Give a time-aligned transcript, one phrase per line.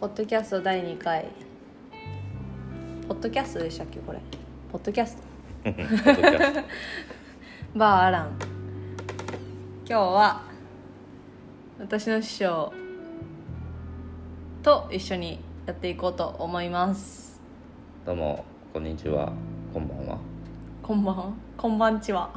[0.00, 1.26] ポッドキャスト第2回。
[3.08, 4.20] ポッドキャストでしたっけこれ？
[4.70, 5.22] ポッドキャスト？
[7.74, 8.38] バーアラン。
[9.88, 10.42] 今日は
[11.80, 12.72] 私の師匠
[14.62, 17.40] と一緒にやっていこうと思います。
[18.06, 19.32] どうもこんにちは。
[19.74, 20.18] こんばんは。
[20.80, 21.32] こんばんは？
[21.56, 22.30] こんばんちは。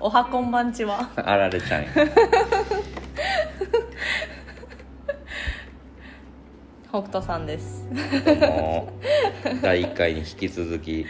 [0.00, 1.08] おはこんばんちは。
[1.16, 1.90] あられちゃんや
[6.98, 7.86] 北斗さんです。
[8.24, 8.92] どうも
[9.62, 11.06] 第1回に引き続き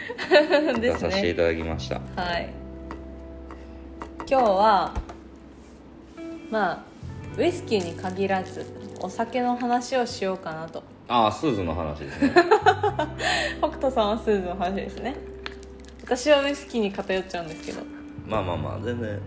[0.79, 2.53] 出させていただきました、 はい。
[4.29, 4.93] 今日は
[6.51, 6.83] まあ
[7.35, 8.67] ウイスキーに限らず
[9.01, 10.83] お酒の話をしようかなと。
[11.07, 12.33] ああスーズの話ですね。
[13.57, 15.15] 北斗さんはスーズの話ですね。
[16.03, 17.81] 私はウイスキーに偏っちゃうんですけど。
[18.27, 19.19] まあまあまあ全然。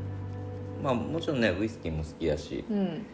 [0.81, 2.65] まあもちろんねウイスキーも好きやし。
[2.70, 3.05] うん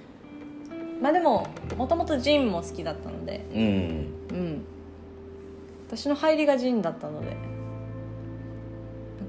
[1.00, 1.46] まあでも
[1.76, 3.44] もともとジンも好きだったので。
[3.54, 3.60] うん。
[3.60, 4.64] うん。
[5.86, 7.36] 私の入りがジンだったので。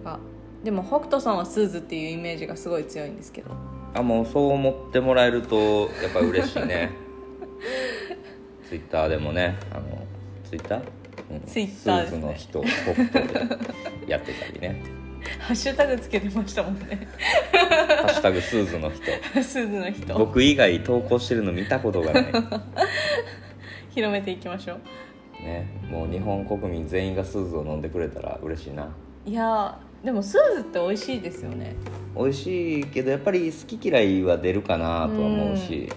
[0.03, 0.20] なんか
[0.64, 3.52] でも北斗さんはスーズっていうイメージがすごい強いんですけど。
[3.94, 5.56] あもうそう思ってもらえると
[6.02, 6.92] やっぱ嬉しいね。
[8.67, 9.56] ツイッターでもね。
[9.72, 9.84] あの
[10.44, 10.81] ツイッター、
[11.31, 12.12] うん、ツイッターですね。
[12.12, 13.28] スーズの人北斗
[14.06, 14.98] でやってたりね
[15.39, 17.08] ハッシュタグつけてましたもんね
[18.02, 19.03] 「ハッシュタグスーズの人」
[19.44, 20.17] スーズの人。
[20.17, 22.25] 僕以外投稿してるの見たことがない。
[23.91, 25.44] 広めていきましょう。
[25.44, 28.88] ねもう日本国民全員がスーズを飲んでくれたら嬉しいな。
[29.25, 31.75] いやーでもスーズって美味しいですよね。
[32.16, 35.89] 美味しいけどやっぱり好き嫌いは出るかなとは思うし。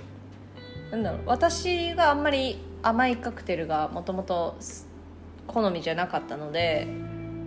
[0.90, 1.20] なんだろう。
[1.26, 4.56] 私があんまり甘いカクテルがもともと
[5.46, 6.86] 好みじゃなかったので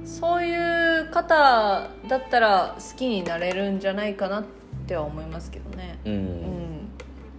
[0.06, 4.44] そういう方だったら好きになれるんじゃないかなっ
[4.88, 5.98] ては思いますけどね。
[6.06, 6.90] うん、うん。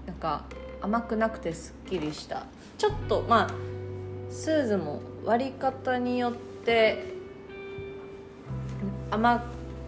[0.06, 0.44] なんか
[0.82, 2.44] 甘くなくてすっきりした。
[2.76, 3.54] ちょっとまあ
[4.30, 7.14] スーズも割り方によって
[9.10, 9.44] 甘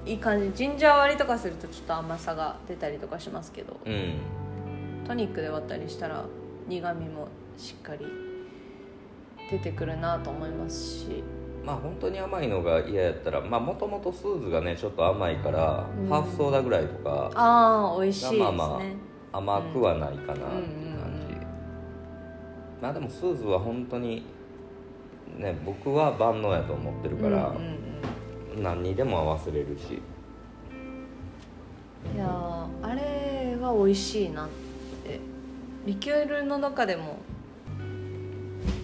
[0.06, 3.76] い感じジンジャー割りとかするとちょっと甘さが出たりとかしますけど。
[3.84, 4.14] うん。
[5.06, 6.25] トニックで割ったりしたら
[6.69, 8.06] 苦みもしっかり
[9.50, 11.25] 出てくるなと思いますし
[11.64, 16.08] まあ本当に甘いのが嫌やったらまあもともとスーズがねちょっと甘いから、うん。
[16.08, 18.80] ハーフソーダぐらいとかああ美味しいですね、まあま
[19.30, 21.46] 甘くはないかなっていう感じ。
[22.80, 24.24] まあでもスーズは本当に
[25.36, 27.52] ね僕は万能やと思ってるから、
[28.56, 30.00] 何にでも合わせれるし。
[30.72, 30.98] うん
[32.14, 34.48] いやーあれは美味しいなっ
[35.04, 35.20] て
[35.84, 37.19] リキュールの中でも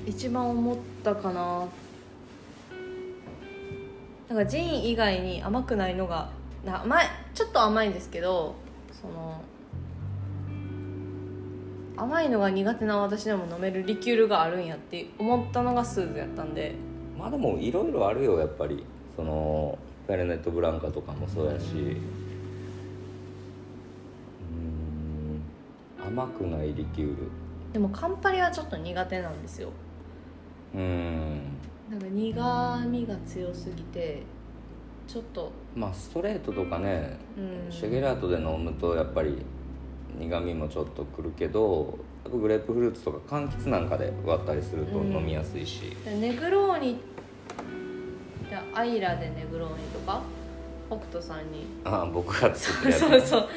[0.06, 1.66] 一番思ったかなな
[4.32, 6.30] んかジン以外に甘くないのが
[6.64, 8.54] な甘いちょっと甘いんですけど
[8.90, 9.42] その
[11.96, 16.74] 甘いのが苦手な私でも飲めるリキュールがあるんやって思ったのがスーズやったんで。
[17.16, 18.84] まあでもいろいろあるよやっぱり。
[19.14, 21.66] そのフェルネットブランカとかもそうやし。
[21.72, 21.76] う
[24.56, 25.42] ん
[26.04, 27.16] 甘くないリキュール。
[27.72, 29.70] でもカンパリはちょっと苦手なんですよ。
[30.74, 31.40] うん
[31.90, 34.22] なんか苦みが強すぎて
[35.06, 35.52] ちょっと。
[35.76, 37.72] まあストレートとかねうん。
[37.72, 39.36] シェゲラートで飲むとやっぱり
[40.18, 41.98] 苦みもちょっとくるけど
[42.30, 45.12] グレープフルーツとか柑橘なんかで割ったりするとうん。
[45.12, 46.96] 飲みやすいし、でネグローニ
[48.48, 50.22] じゃあアイラでネグローニとか？
[50.88, 51.66] 北斗さんに。
[51.84, 53.48] ああ僕が作って そうそう。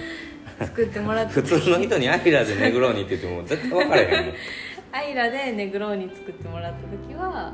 [0.59, 1.33] 作ってもらって。
[1.33, 4.35] 普通の人にアイラでネグローニって言っても絶対分からへんもん。
[4.91, 6.79] アイラでネグローニ作ってもらった
[7.09, 7.53] 時は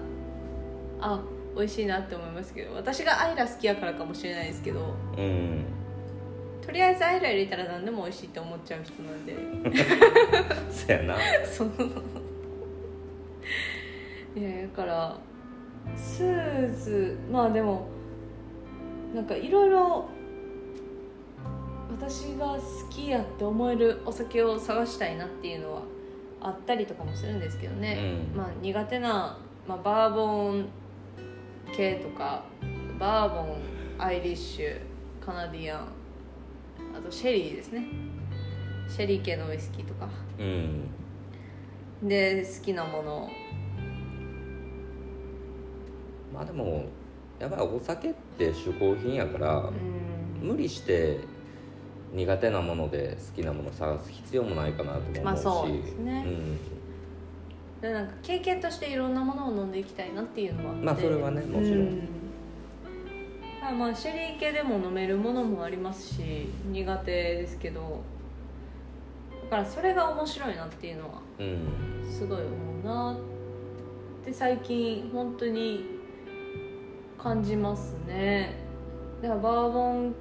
[1.03, 1.21] あ
[1.55, 5.65] 美味しいなって思いますけど私がアイラ好きやからかもしれないですけどうん。
[6.65, 9.35] とりあえずアイラ入れたら何でも美味しいって思っちゃう人なんで。
[10.71, 11.17] そやな。
[11.45, 11.71] そう。
[14.35, 15.17] いやだから
[15.95, 17.87] スーズまあでも
[19.13, 20.05] なんかいろいろ
[21.91, 25.81] 私が好きやって思えるお酒を探したいなっていうのは
[26.41, 28.37] あったりとかもするんですけどね、うん。
[28.37, 29.37] まあ苦手な、
[29.67, 30.65] まあ、バーボン
[31.73, 32.43] 系とか
[32.99, 33.57] バーボン
[33.97, 34.79] アイリッシュ
[35.19, 35.87] カナディアン
[36.95, 37.87] あとシェリーですね。
[38.87, 40.07] シェリー系のウイスキーとか。
[40.39, 40.89] うん。
[42.03, 43.29] で好きなもの。
[46.33, 46.85] まあでも
[47.39, 50.47] やっぱりお酒って嗜好品やから、うん。
[50.47, 51.19] 無理して
[52.11, 56.23] 苦手なもので好きなもの探す必要もないかなとも思うし、まあそうですね。
[56.27, 56.57] うん。
[56.57, 56.72] で
[57.91, 60.85] なんか経験としていろんなものを飲んでいきたいなっていうのはあって。
[60.85, 61.79] まあそれはねもちろん。
[61.81, 62.01] う
[63.61, 68.01] あまあシェリー系でも飲めるものもありますし苦手ですけど。
[69.43, 72.47] だからそれが面白いなっていうのはうんすごい思
[72.83, 73.17] うなっ
[74.25, 74.31] て。
[74.31, 75.85] 最近本当に
[77.17, 78.55] 感じますね。
[79.21, 80.15] だからバーボン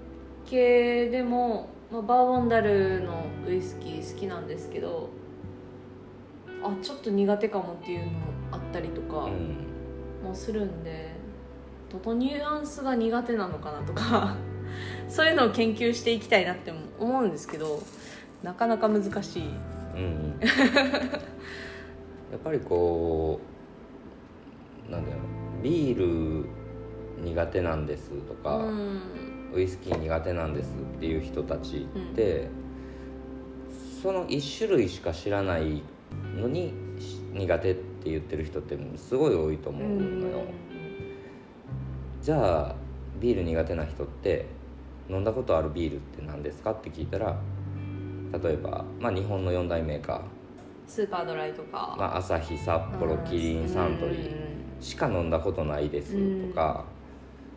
[0.46, 5.10] 系でも、まあ、バーボンダルのウイスキー好きなんですけど
[6.62, 8.12] あちょっと苦手かもっていうの
[8.52, 9.72] あったりとかうん。
[10.22, 11.10] もするんで
[11.90, 14.36] どのニュアンスが苦手なのかなとか
[15.08, 17.82] そういうのを研究していきたいなって思うんですけど
[18.42, 19.42] なかなか難しい。
[19.94, 20.40] うん
[22.32, 23.40] やっぱりこ
[24.88, 26.46] うなんだろうビール
[27.22, 29.00] 苦手なんですとか、うん。
[29.54, 32.48] ウイスキー苦手なんですっていう人たちって、
[34.02, 35.82] その1種類しか知らない
[36.36, 40.44] のにし苦手って言ってる人ってすごい多いと思うのよ、
[42.20, 42.74] じゃあ
[43.20, 44.46] ビール苦手な人って
[45.08, 47.38] 飲んだことあるビールって何ですかって聞いたら
[48.42, 50.20] 例えば、まあ、日本の4大メーカー、
[50.86, 54.32] スーパードライとか、まあ、アサヒ札幌キリンサントリー
[54.80, 56.16] しか飲んだことないです
[56.48, 56.84] とか、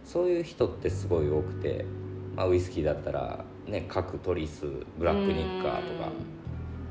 [0.04, 1.86] そういう人ってすごい多くて、
[2.36, 4.66] まあ、ウイスキーだったらね各トリス
[4.98, 6.12] ブラックニッカーとか。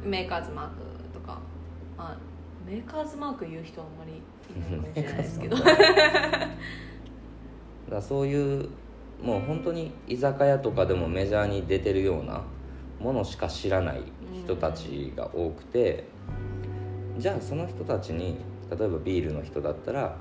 [0.03, 0.11] うん。
[0.11, 0.94] メーカーズマーク
[2.05, 2.17] とかあ
[2.67, 5.57] メーカーズマーク言う人はあんまりいないかもしれないですけど。
[7.91, 8.69] だそういう
[9.23, 12.43] もう本当に居酒屋とかでもメジャーに出てるような
[12.99, 14.03] ものしか知らない
[14.45, 16.05] 人たちが多くて、
[17.19, 18.39] じゃあその人たちに
[18.71, 20.17] 例えばビールの人だったら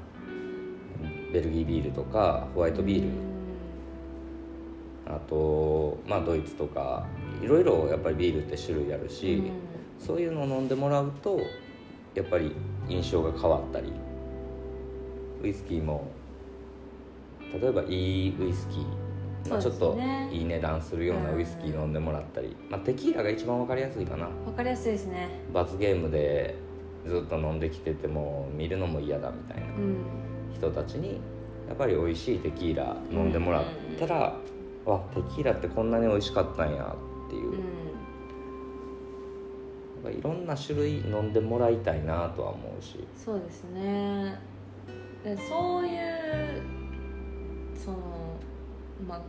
[1.32, 3.10] ベルギービールとかホワイトビール、
[5.08, 7.06] あとまあドイツとか
[7.42, 9.42] いろいろやっぱりビールって種類あるし、
[10.00, 11.40] そういうのを飲んでもらうと
[12.15, 12.56] やっぱり
[12.88, 13.92] 印象が変わったり
[15.42, 16.07] ウイスキーも
[17.54, 19.98] 例えばいいウイスキー、まあ、ちょっと
[20.31, 24.25] いい値段するようなウイスキー飲んでもらったり、まあ、テキーラが一番分かりやすいかな。
[24.25, 25.30] わかりやすいですね。
[25.54, 26.56] 罰ゲームで
[27.06, 29.98] ずっと飲んできてても見るのも嫌だみたいなうん。
[30.56, 31.19] 人たちに
[31.68, 33.65] やっぱり美味しいテキーラ飲んでもらっ
[34.00, 34.38] たら、
[34.86, 36.95] わテキーラってこんなに美味しかったんや
[37.27, 37.73] っていう、うん
[40.04, 43.08] やっぱいろんな種類飲んでもらいたいなとは思うし。
[43.16, 44.38] そうですね。
[45.24, 46.62] でそういう
[47.76, 47.98] その
[49.08, 49.22] まあ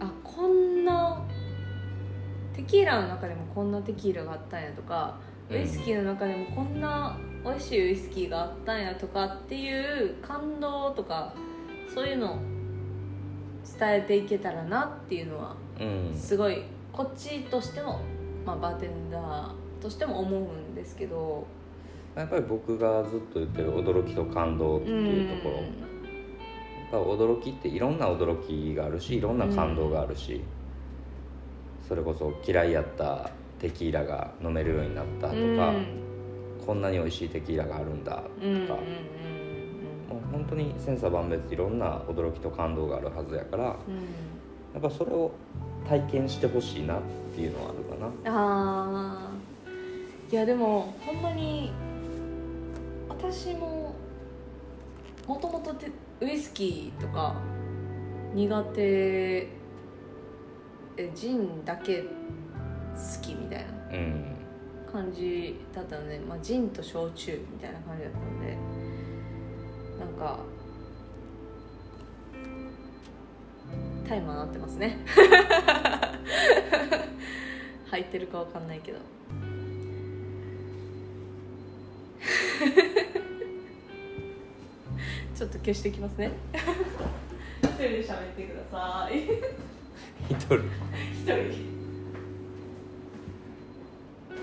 [0.00, 1.22] あこんな
[2.54, 5.18] テキーラの中でもこんなテキーラがあったんやとか
[5.48, 11.34] ウイスキーの中でもこんな美味しいウイスキーがあったんやとかっていう感動とか
[11.92, 12.38] そういうのを
[13.78, 16.14] 伝えていけたらなっていうのはうん。
[16.14, 16.62] すごい
[16.92, 18.00] こっちとしても、
[18.44, 19.52] まあ、バーテンダー
[19.82, 21.46] としても思うんですけど。
[22.16, 25.66] やっぱり僕がずっと言ってる驚きと感動っていうところ、やっ
[26.90, 30.40] ぱ驚きっていろんな驚きがあるしいろんな感動があるし、
[31.86, 35.86] それこそ嫌いやったテキーラが飲めるようになったとか、うん。
[36.66, 38.66] こんなに美味しいテキーラがあるんだとか、うんうんうん
[40.10, 43.76] もう本当に千差万別いろんな驚きと感動があるはずやからや
[44.74, 44.80] うん。
[44.80, 45.30] っぱそれを
[45.90, 47.02] 体験してほしいなっ
[47.34, 48.32] ていうのはあるかな。
[48.32, 50.32] あー。
[50.32, 51.72] いやでもほんまに
[53.08, 53.92] 私も
[55.26, 55.74] もともと
[56.20, 57.34] ウイスキーとか
[58.32, 59.48] 苦手。
[60.96, 62.06] えジンだけ好
[63.20, 63.98] きみたいな。
[63.98, 64.36] うん。
[64.92, 68.56] 感じだったので、まあ、ジンと焼酎みたいな感じだったので。
[69.98, 70.38] なんか
[74.10, 74.98] タイマーなってますね。
[77.86, 78.98] 入ってるかわかんないけど。
[85.32, 86.32] ちょっと消してきますね。
[87.62, 89.28] 一人で喋ってください。
[90.28, 90.56] 一人？
[90.56, 90.62] 一
[91.22, 91.30] 人。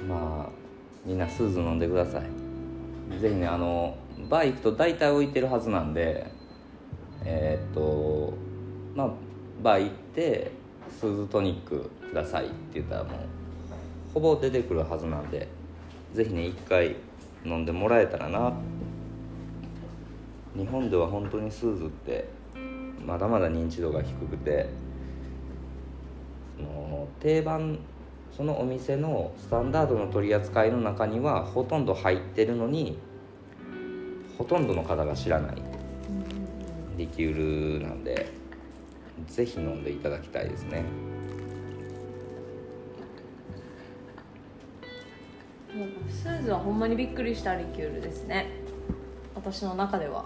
[0.08, 0.50] まあ
[1.06, 3.20] みんなスーズ飲んでください。
[3.20, 3.98] ぜひねあの
[4.30, 6.32] バー行くと大体置いてるはずなんで
[7.26, 8.34] えーっと
[8.96, 9.27] まあ
[9.64, 10.52] バー行って
[10.90, 13.14] スーズトニックくださいって言ったらもう
[14.14, 15.48] ほぼ出てくるはずなんで
[16.14, 16.96] ぜひね一回
[17.46, 18.54] 飲んでもらえたらな。
[20.56, 22.28] 日本では本当にスーズって
[23.06, 24.68] まだまだ認知度が低くて
[26.58, 27.78] その定番
[28.36, 32.98] そのお店のスタンダードの取り扱いの中にはほとんど入ってるのに
[34.38, 35.56] ほとんどの方が知らない。
[36.98, 38.32] リキュールなんで
[39.26, 40.84] ぜひ飲んでいただきたいですね。
[45.76, 48.48] なんかスーズはほんまにびっくりしたリキュールですね。
[49.36, 50.26] 私の中では。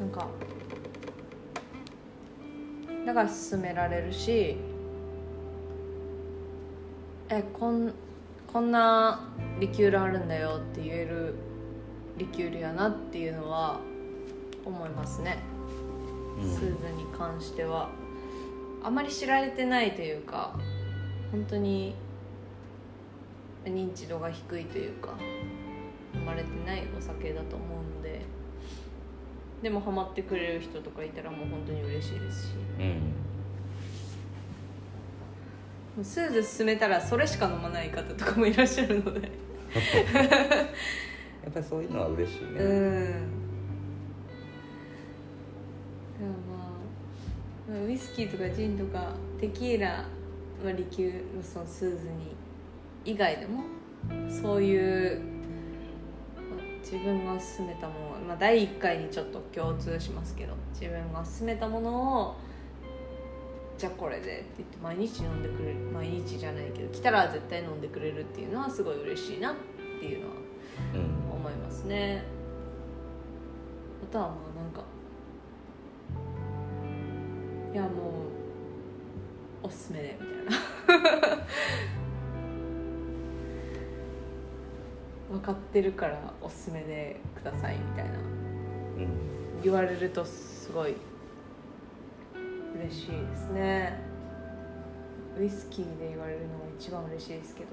[0.00, 0.28] なんか
[3.06, 4.56] だから勧められるし
[7.30, 7.92] えこん
[8.52, 11.34] こんなリキュールあるんだよって言える
[12.18, 13.80] リキュールやなっていうのは
[14.68, 15.38] 思いますね、
[16.38, 16.50] うん。
[16.50, 16.66] スーズ
[16.96, 17.90] に関しては。
[18.84, 20.54] あまり知られてないというか
[21.32, 21.94] 本当に
[23.64, 25.14] 認知度が低いというか
[26.12, 28.20] 生まれてないお酒だと思うので
[29.62, 32.50] でもハマってくれる人とかいたらもう本当に嬉しいですし。
[32.78, 32.82] う
[36.00, 36.04] ん。
[36.04, 39.22] スーズ勧めたらそれしか飲まない方とかもいらっしゃるので。
[41.42, 42.68] やっぱりそういうのは嬉しいね、う
[43.40, 43.43] ん
[46.24, 50.04] まあまあウイスキーとかジンとかテキーラ、
[50.62, 52.34] まあ、リキュールそのスーズに
[53.04, 53.62] 以外でも
[54.28, 55.20] そういう
[56.82, 62.36] 自分が勧めたもの、まあ、第1回にちょっと共通しますけど自分が勧めたものを
[63.78, 69.54] じゃあこれでって言って毎日飲んでくれる毎日じゃないけど来たら絶対飲んでくれるっていうのはすごい嬉しいなっ
[69.98, 70.34] ていうのは
[71.34, 72.22] 思いますね。
[74.08, 74.84] あとはまあなんか
[77.74, 80.52] いやもうおすすめでみたいな。
[85.32, 88.12] 分かってるからおすすめでくださいみたいな。
[88.12, 89.60] うん。
[89.60, 90.94] 言われるとすごい
[92.78, 93.98] 嬉しいですね。
[95.36, 97.70] ウイスキーで言われるのが一番嬉しいですけど。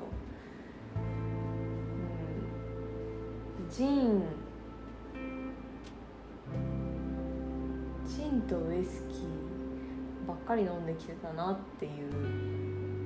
[3.59, 3.69] うん。
[3.69, 4.23] ジン。
[8.07, 9.50] ジンとウイスキー
[10.27, 11.89] ばっかり飲んできてたなってい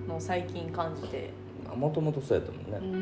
[0.04, 1.32] うのを最近感じて。
[1.76, 2.98] もともとそうやったもんね、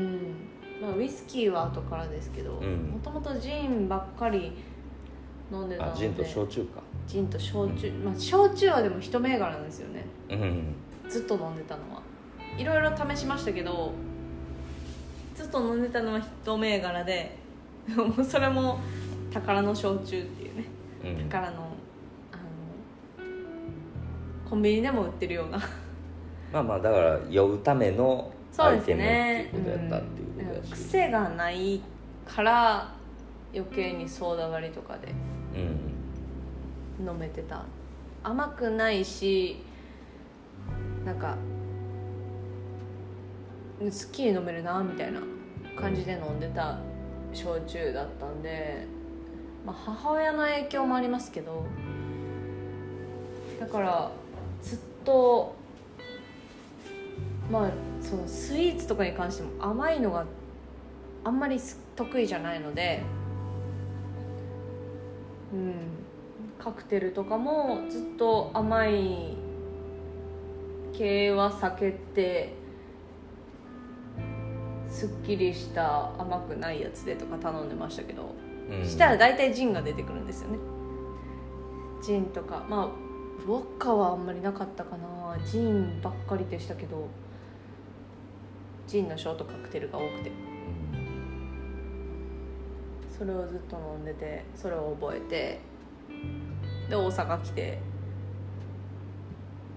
[0.80, 0.88] うん。
[0.88, 2.92] まあ、ウイスキーは後からですけどうん。
[2.94, 4.54] もともとジンばっかり
[5.52, 5.96] 飲んでたので。
[5.96, 6.82] あジンと焼酎か。
[7.06, 10.06] ジンと焼酎、まあ、焼酎はでも一銘柄なんですよね。
[10.30, 10.76] うん。
[11.10, 12.02] ずっと飲んでたのは。
[12.58, 13.92] いろいろ試しましたけど
[15.36, 17.36] ずっと飲んでたのは一銘柄で
[18.24, 18.80] それも
[19.32, 20.66] 宝の焼酎っていうね。
[21.04, 21.30] うん。
[21.30, 21.73] 宝の
[24.54, 25.58] コンビニでも売ってるような。
[26.52, 31.82] まあまあだから酔うためのアイテムってねいうことやったっていうことうんだし、癖がない
[32.24, 32.94] から
[33.52, 35.12] 余計にソーダ割りとかで
[35.56, 37.08] うん。
[37.10, 37.66] 飲めてた。
[38.24, 39.64] 甘くないし
[41.04, 41.36] なんか
[43.90, 45.20] すっきり飲めるなみたいな
[45.76, 46.78] 感じで飲んでた
[47.34, 48.86] 焼酎だったんで、
[49.66, 51.66] まあ、母親の影響もありますけど
[53.60, 54.12] だから
[54.64, 55.56] ずっと
[57.52, 60.26] まあそのスイーツとかに関しても甘いのが
[61.24, 61.60] あんまり
[61.96, 63.04] 得意じゃないので
[65.54, 65.74] うん。
[66.58, 69.36] カクテルとかもずっと甘い
[70.94, 72.54] 系は避けて
[74.90, 78.34] すっきりした甘くないやつでとか頼んでましたけど、
[78.70, 78.86] うん。
[78.88, 80.58] したら大体ジンが出てくるんですよね。
[82.02, 83.03] ジンとかまあ
[83.46, 85.38] ウォッカはあんまりなかったかな。
[85.46, 87.10] ジンばっかりでしたけど。
[88.88, 90.32] ジンのショートカクテルが多くて。
[93.18, 95.60] それをずっと飲んでてそれを覚えて。
[96.90, 97.80] で大阪来て。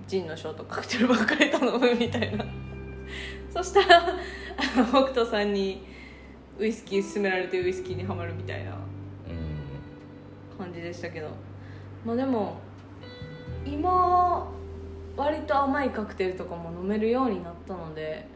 [0.07, 2.45] ジンのショートカクテルばっかり頼むみたいな。
[3.53, 5.85] そしたらあの北斗さんに
[6.57, 8.71] ウイスキー勧められてウイスキーにはまるみたいな。
[8.71, 10.57] うん。
[10.57, 11.31] 感じでしたけど。
[12.05, 12.61] まあでも
[13.67, 14.49] 今
[15.17, 18.27] 割と甘いカクテルとかも飲めるようになったので。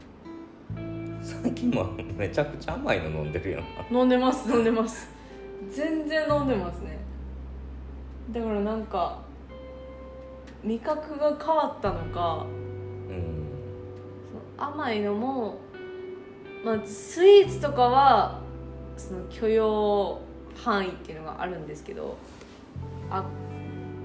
[1.22, 3.64] 最近もめちゃくちゃ甘いの飲んでるやん。
[3.94, 5.08] 飲んでます飲んでます。
[5.70, 6.98] 全然飲んでますね。
[8.32, 9.18] だからなんか
[10.64, 12.46] 味覚が変わったのか
[13.08, 13.46] うん。
[14.56, 15.58] 甘いのも、
[16.64, 18.40] まあ、スイーツとかは
[18.96, 20.20] その許容
[20.54, 22.16] 範囲っていうのがあるんですけど
[23.10, 23.24] あ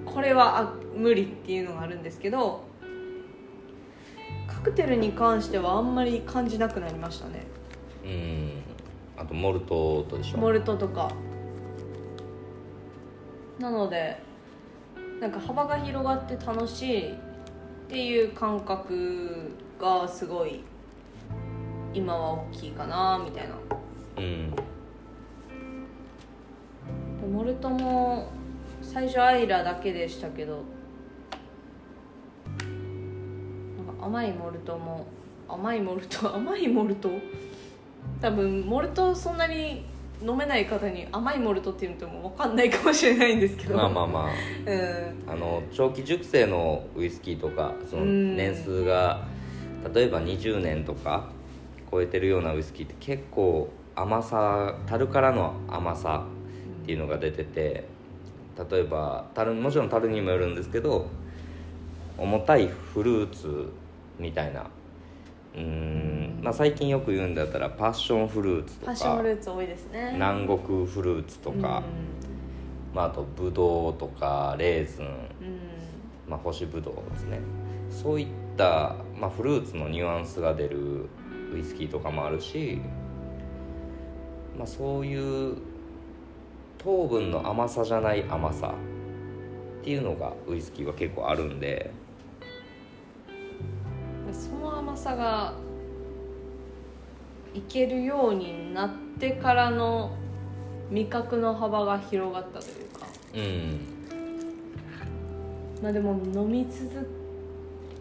[0.06, 2.64] これはあ無理っていうのがあるんですけど
[4.48, 7.46] カクテルに関してはあんまり感じなくなりましたね。
[8.04, 8.64] うん。
[9.18, 11.12] あとモルトとでしょモルトとか。
[13.60, 14.18] なので
[15.20, 17.16] なんか幅が広がって楽しいっ
[17.88, 20.64] ていう感覚がすごい
[21.94, 23.56] 今は大きいかなみたいな。
[24.18, 24.52] うん。
[24.52, 24.62] で
[27.32, 28.30] モルトも
[28.96, 30.64] 最初アイラだけでしたけど
[33.86, 35.06] なんか甘いモルトも
[35.50, 37.10] 甘いモルト 甘いモルト？
[38.22, 39.84] 多分モルトそんなに
[40.26, 43.76] 飲めない方に甘いモルトっていうのとも分かんないかもしれないんですけど。
[43.76, 44.32] まあまあまあ。
[44.66, 45.30] うん。
[45.30, 48.38] あの長期熟成のウイスキーとかそのうん。
[48.38, 49.26] 年数が
[49.94, 51.28] 例えば20年とか
[51.92, 56.26] 超えてるようなウイスキーって結構甘さ樽からの甘さ
[56.84, 57.95] っていうのが出てて
[58.70, 61.08] 例えば樽もちろん樽にもよるんですけど
[62.18, 63.70] 重たいフルーツ
[64.18, 64.68] みたいな。
[65.54, 70.12] うーん、まあ、最近よく言うんだったらパッションフルーツとパッションかフルーツ多いですね。
[70.14, 71.82] 南国フルーツとか、
[72.94, 75.08] まあ、あとブドウとかレーズン、
[76.28, 77.40] まあ、干しブドウですね。
[77.90, 81.06] そういった、まあ、フルーツのニュアンスが出る
[81.54, 82.82] ウイスキーとかもあるし、
[84.58, 85.58] まあ、そういう
[86.86, 88.72] 糖分の甘さじゃない甘さ。
[89.82, 91.92] っていうのがウイスキーは結構あるんで。
[94.32, 95.56] その甘さが
[97.56, 98.90] いけるようになっ
[99.20, 100.16] てからの
[100.92, 103.08] 味覚の幅が広がったというか。
[103.34, 103.80] うん。
[105.82, 107.08] まあでも飲み続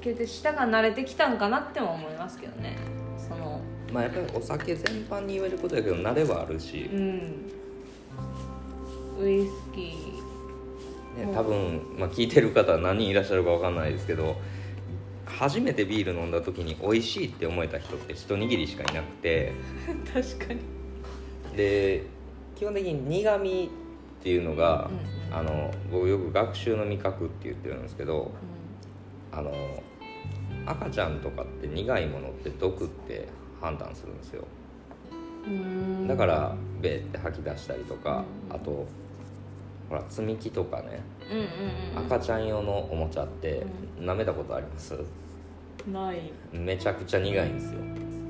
[0.02, 2.76] けて舌が慣れてきたんかなっても思いますけどね。
[3.16, 3.62] その。
[3.90, 6.90] まあやっぱりお酒全般に言えることやけど慣れはあるし。
[6.92, 7.63] う、ん
[9.18, 10.14] ウイスキ
[11.16, 14.36] ね、多分、まあ、聞いてる方は何人いらっしゃるかわかんないですけど
[15.26, 19.52] 初めてビール飲んだ時に美味しいって思えた人って一握りしかいなくて。
[19.86, 20.60] ー 確かに。
[21.56, 22.02] で
[22.56, 23.70] 基本的に苦味
[24.20, 28.30] っていうのが、うんあの僕よく学習の味覚って言ってるんですけど
[29.32, 29.52] あの
[30.64, 33.26] 赤ちゃんとかって苦いものって毒って
[33.60, 34.44] 判断するんですよ。
[35.46, 36.06] うん。
[36.06, 38.56] だからベーって吐き出したりとか、うん。
[38.56, 38.86] あと
[39.94, 41.44] ほら積み木とかねうんうん
[42.02, 43.64] うん赤ちゃん用のおもちゃって
[44.00, 44.94] 舐めたことあります？
[45.90, 46.32] ない。
[46.52, 47.80] めちゃくちゃ苦いんですよ。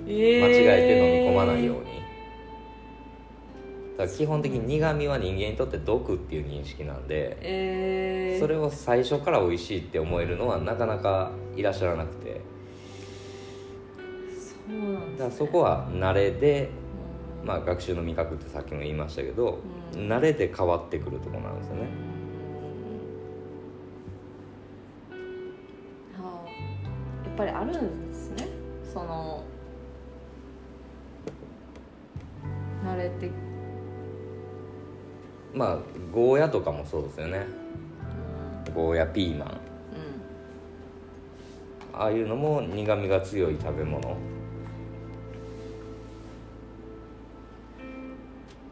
[0.07, 0.41] えー。
[0.41, 1.85] 間違えて飲み込まないように。
[3.97, 12.41] だから基本的に苦味は人間にとって毒っていう認識なんでえー、それを最初から美味しいって思えるのはなかなかいらっしゃらなくて。
[14.37, 16.84] そうなんです、ね、だからそこは慣れで、うん
[17.45, 19.61] まあ、学習の味覚ってさっきも言いましたけど、
[19.95, 20.09] うん。
[20.09, 21.83] 慣れで変わってくるところなんですよね。
[26.17, 28.49] はあ、やっぱりあるんですね。
[28.83, 29.43] その
[32.85, 33.31] 慣れて。
[35.53, 35.79] まあ
[36.13, 37.47] ゴーヤとかもそうですよね。
[38.67, 38.75] うん。
[38.75, 39.49] ゴーヤピーマン。
[39.49, 39.53] う
[41.93, 44.17] ああいうのも苦味が強い食べ物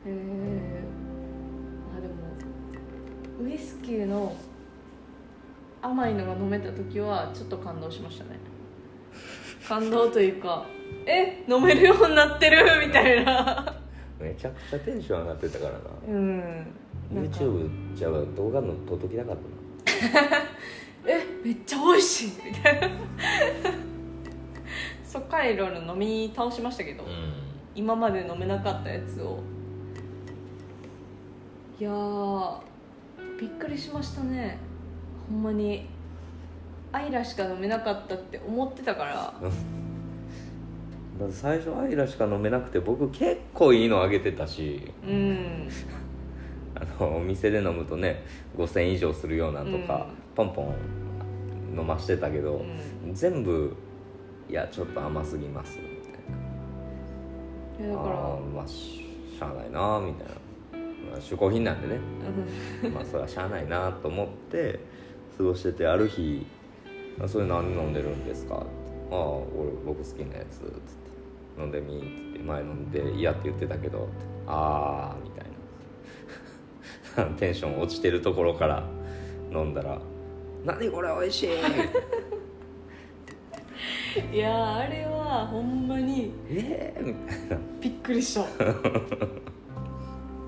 [0.06, 0.84] え
[1.96, 4.34] あでもウイスキーの
[5.80, 8.30] 甘いのが飲めた時はちょっと感動しましたね。
[9.68, 10.66] 感動というか
[11.06, 13.80] え飲めるようになってるみたいな。
[14.20, 15.78] めちゃくちゃテンション上がってたからな。
[16.08, 16.66] うん。
[17.12, 20.42] YouTube じゃあ動画の届きたかった
[21.10, 22.88] えめっちゃ美味しいみたいな。
[25.04, 27.08] そっからいろいろ飲み倒しましたけど、な
[27.74, 29.40] 今まで飲めなかったやつを
[31.80, 32.58] いやー
[33.40, 34.58] びっくりしましたね。
[35.28, 35.86] ほんまに。
[36.92, 39.14] アイラしか飲めなかったって思ってたから。
[39.14, 39.32] だ
[41.26, 44.92] って最初アイラしか飲めなくて僕結構いいのあげてたし。
[45.02, 45.68] うん。
[46.74, 48.22] あのお店で飲むとね
[48.56, 50.74] 5000以上するようなんとか、ポンポン
[51.78, 52.62] 飲ましてたけど、
[53.12, 53.76] 全部
[54.48, 56.12] いやちょっと甘すぎますみたい
[57.80, 57.86] な。
[57.86, 59.06] いやだからあーまあし
[59.38, 60.34] しゃあないなみたいな、
[61.12, 62.00] まあ、嗜好品なんでね。
[62.94, 64.80] まあそれはしゃあないなと思って
[65.36, 66.46] 過ごしててある日
[67.22, 68.64] 「あそれ何飲んでるんですか?」って
[69.12, 70.70] 「ああ俺僕好きなやつ」つって
[71.60, 72.04] 「飲んでみ」っつ
[72.36, 74.08] って前飲んで嫌って言ってたけどって
[74.48, 75.50] 「ああ」みたいな。
[77.36, 78.82] テンション落ちてるところから
[79.52, 80.00] 飲んだら
[80.64, 81.50] 「何これ美味しい!」
[84.34, 87.58] いやーあれはほんまにええみたいな。
[87.80, 88.44] びっくりした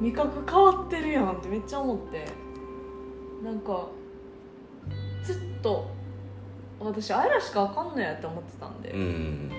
[0.01, 2.27] 味覚変わってるやんってめっちゃ思って。
[3.45, 3.89] なんか
[5.23, 5.91] ずっと
[6.81, 9.51] 私アイラしかわかんないやって思ってたんで、うん。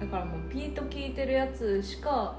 [0.00, 2.36] だからもうピート効いてるやつしか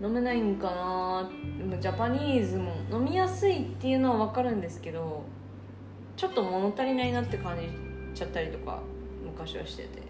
[0.00, 5.22] 飲めないんかなでもジャパニーズも飲みやすいっていうのは分かるんですけど
[6.16, 7.68] ちょっと物足りないなって感じ
[8.18, 8.80] ちゃったりとか
[9.24, 10.02] 昔はしてて。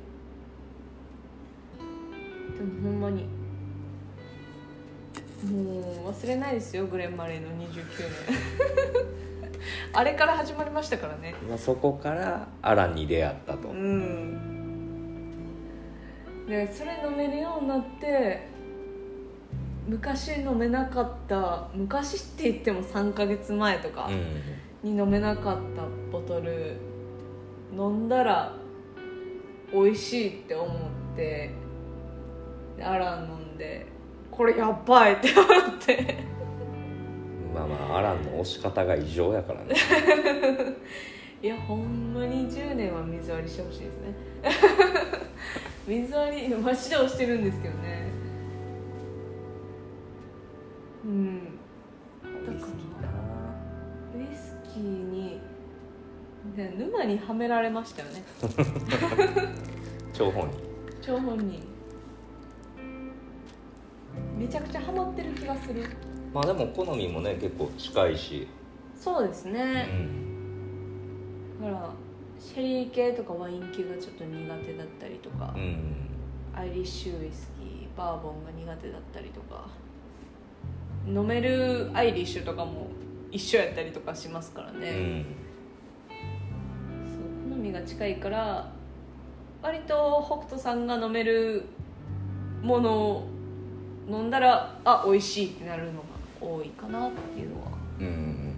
[2.57, 3.27] でもほんまに
[5.45, 9.13] もう忘れないですよグレン・マレーの29年。
[9.93, 11.35] あれから始まりましたからね。
[11.49, 14.53] まあ、そこからアランに出会ったと、うん。
[16.49, 18.49] でそれ飲めるようになって
[19.89, 24.09] 昔飲めなかった昔って言っても3ヶ月前とか
[24.85, 24.91] うん。
[24.91, 26.77] に飲めなかったボトル
[27.73, 28.53] 飲んだら
[29.73, 30.77] 美味しいって思っ
[31.17, 31.51] て
[32.77, 33.87] でアラン飲んで
[34.33, 35.13] これやばい。
[35.15, 36.17] って思って。
[37.55, 39.75] まあまあアランの押し方が異常やからね。
[41.43, 44.15] いやほんまに10年は水割りしてほしいですね。
[45.87, 48.11] 水割りマジで押してるんですけどね。
[51.05, 51.59] うん。
[52.25, 53.09] ウイスキーな。
[54.17, 55.41] ウイスキーに
[56.57, 58.23] で沼にはめられましたよね。
[60.15, 60.59] 張本人
[61.03, 61.72] 張本人
[64.39, 65.85] めちゃくちゃハマってる気がする。
[66.33, 68.49] まあでも好みもね結構近いし、
[68.97, 71.61] そうですうね、ん。
[71.61, 71.91] だから
[72.39, 76.09] シェリー系とかワイン系がちょっと苦手だったりとか、うん
[76.55, 79.67] アイリッシュウイスキーバーボンが苦手だったりとか。
[81.05, 82.87] 飲めるアイリッシュとかも
[83.33, 85.25] 一緒やったりとかしますからうね、ん。
[86.09, 88.71] そう好みが近いから
[89.61, 91.65] 割と北斗さんが飲める
[92.63, 93.29] ものを
[94.09, 96.07] 飲んだらあ美味しいってなるのが
[96.41, 97.69] 多いかなっていうのは。
[98.01, 98.53] うんうん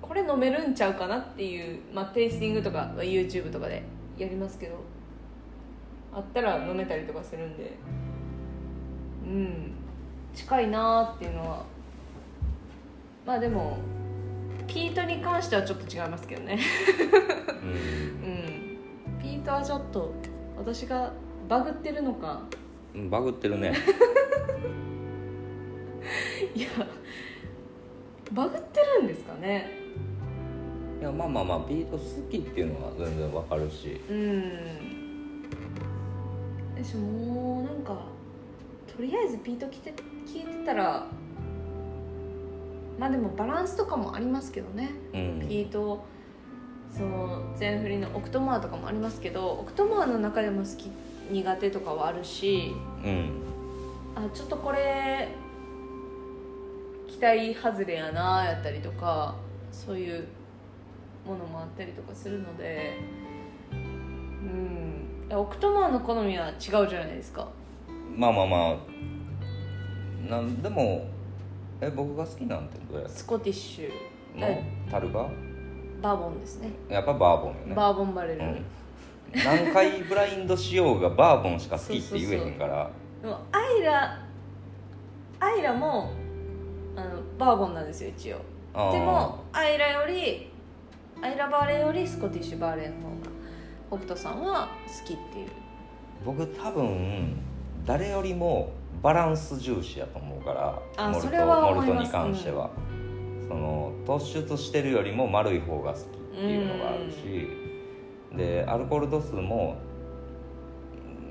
[0.00, 3.82] これ飲めるんちゃうかなっていう、まあ、テイスティングとかは YouTube とかで
[4.16, 4.76] やりますけど。
[6.12, 7.76] あったら飲めたりとかするんで。
[9.24, 9.72] うん。
[10.34, 11.64] 近いなーっていうのは。
[13.24, 13.78] まあでも
[14.66, 16.58] ピートに関してはちょっと違いますけどね。
[17.62, 17.68] うん。
[17.68, 17.74] うん。
[17.74, 17.76] う
[19.16, 20.12] んピートはちょっと
[20.56, 21.12] 私が
[21.48, 22.60] バグってるのかうん
[23.10, 23.72] バグってるね。
[26.54, 26.68] いや
[28.32, 29.70] バグってるんですかね。
[31.00, 34.00] いやまあまあまあビート好きっていうのは全然わかるし。
[34.10, 34.42] うん。
[36.76, 38.06] 私もうなんか
[38.86, 39.94] とりあえずビート聞いて
[40.26, 41.06] 聞いてたら
[42.98, 45.46] まあでもバランスとかもありますけどね、うん。
[45.48, 46.04] ピート
[46.90, 50.90] その全振りのオクトモアとかもありますけどオクトモアの中でも好き
[51.30, 52.72] 苦手とかはあるし
[53.04, 53.30] うん。
[54.14, 55.28] あちょっとこれ
[57.06, 59.34] 期待外れやなやったりとか
[59.70, 60.26] そういう
[61.26, 62.98] ものもあったりとかするので
[63.72, 65.36] うん。
[65.38, 67.48] オクトモアの好みは違うじゃないですか。
[68.16, 68.76] まあまあまあ。
[70.28, 71.06] なんでも
[71.80, 73.90] え僕が好きなんてどうやスコティッシュ。
[74.38, 74.62] の？
[74.90, 75.28] 樽が
[76.02, 76.70] バーボンですね。
[76.88, 77.74] やっぱバーボンよね。
[77.74, 78.64] バーボンバレル、うん
[79.32, 82.90] 何回ブラインドしようがバーボンしか好きって言えへんから。
[83.22, 84.20] でもアイラ
[85.38, 86.10] アイラも
[86.96, 88.36] あのバーボンなんですよ一応。
[88.92, 90.50] でもアイラより
[91.22, 95.48] アイラバーレーよりスコティッシュバーレーの方が北斗さんは好きっていう。
[96.24, 97.36] 僕多分
[97.86, 100.52] 誰よりもバランス重視やと思うか
[100.98, 102.70] らモルトモルトに関しては、
[103.48, 107.16] その突出してるよりも丸い方が好きっていうのがあるし、
[108.36, 109.76] でアルコール度数も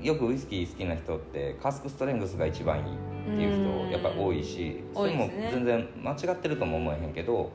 [0.02, 2.86] よくウイスキー好きな人ってカスクストレングスが一番いいっ
[3.26, 3.88] ていううん。
[3.88, 7.50] 人やっぱ多いしそれも全然間違ってるとも思えへんけど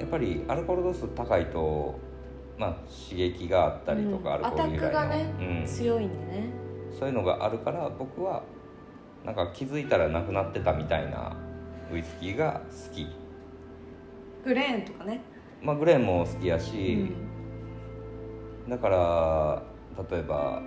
[0.00, 1.94] やっぱりアルコール度数高いと、
[2.58, 2.76] まあ、
[3.08, 4.46] 刺激があったりとか、うん。
[4.46, 6.44] アルコール由来の、アタックがねうん、強いんでね。
[6.98, 8.42] そういうのがあるから僕は
[9.24, 11.36] なんか気づいたらなくなってたみたいな
[11.92, 13.06] ウイスキーが好き、
[14.44, 15.20] グレーンとかね、
[15.62, 17.14] まあ、グレーンも好きやうし、ん
[18.72, 19.62] だから
[20.10, 20.62] 例えば、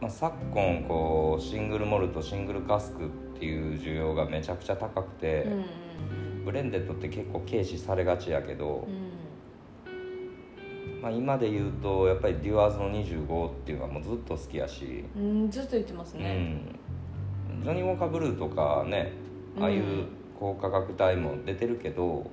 [0.00, 5.64] まあ、昨今こうシングルモルトシングルカスクっていう需要がめちゃくちゃ高くて、うん
[6.46, 8.86] ブレンデッドって結構軽視されがちやけど、
[11.02, 16.78] まあ、今で言うとやっぱりデュアーズの25っていうのはもうずっと好きやし、うん、うん、ずっと言ってますね、ん、
[17.64, 19.10] ジョニー・ウォーカーブルーとかね
[19.60, 22.30] ああいううん高価格帯も出てるけど、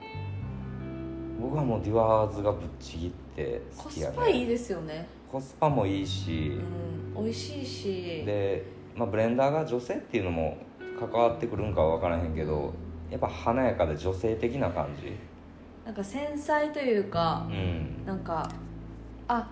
[1.42, 3.23] 僕はもうデュアーズがぶっちぎって
[3.76, 5.08] 好コきやねスパいいですよね。
[5.32, 6.60] コスパもいいし、
[7.16, 7.24] うん。
[7.24, 8.24] 美味しいし。
[8.26, 8.64] で、
[8.96, 10.58] まあ、ブレンダーが女性っていうのも
[11.00, 12.74] 関わってくるんかは分からへんけど
[13.10, 15.14] やっぱ華やかで女性的な感じ。
[15.86, 18.06] なんか繊細というかうん。
[18.06, 18.50] なんか
[19.28, 19.50] あ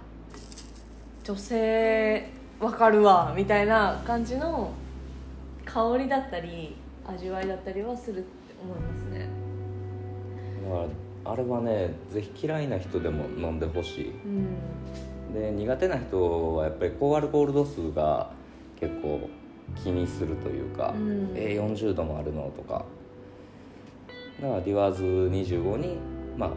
[1.24, 4.72] 女性わかるわみたいな感じの
[5.65, 6.76] 香りだったり
[7.08, 8.28] 味わいだったりはするって
[8.62, 9.28] 思いますね。
[10.63, 10.88] だから
[11.24, 14.12] あれはねぜひ嫌いな人でも飲んでほしい。
[14.12, 15.34] うん。
[15.34, 18.32] で苦手な人はやっぱり高アルコール度数が
[18.80, 19.30] 結構
[19.82, 21.32] 気にするというか、うん。
[21.36, 22.86] えー40度もあるのとか。
[24.42, 25.98] だからデュアーズ25に、
[26.36, 26.52] まあ、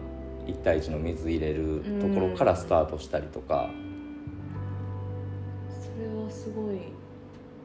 [0.46, 3.68] 1対1の水入れるところからスタートしたりとか、
[5.68, 6.78] それはすごい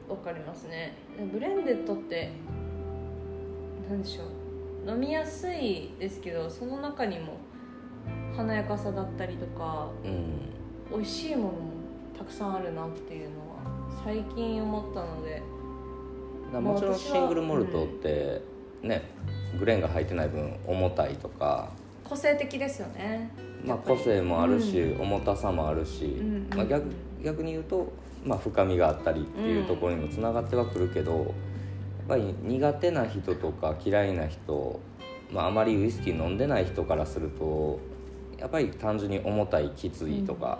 [0.08, 0.94] わかりますね。
[1.32, 2.32] ブレンデッドって
[3.88, 4.26] 何でしょう
[4.86, 7.38] 飲みやすいですけどその中にも
[8.36, 11.54] 華やかさだったりとかうん、美味しいものも
[12.16, 13.60] たくさんあるなっていうのは
[14.04, 15.42] 最近思ったので。
[16.58, 18.42] もちろんシングルモルトって
[18.82, 19.02] ね、
[19.58, 21.70] グレーンが入ってない分重たいとか、
[22.02, 23.30] 個性的ですよね。
[23.64, 26.48] まあ、個性もあるし、重たさもあるし、ん。
[26.54, 26.86] まあ、逆
[27.22, 27.92] 逆に言うと、
[28.24, 31.32] まあ、深みがあったりっていうところにもつながってはくるけど、
[32.10, 34.80] ぱり苦手な人とか嫌いな人、
[35.32, 37.78] まあ、あまりウイスキー飲んでない人からすると
[38.38, 40.58] やっぱり単純に重たいきついとか、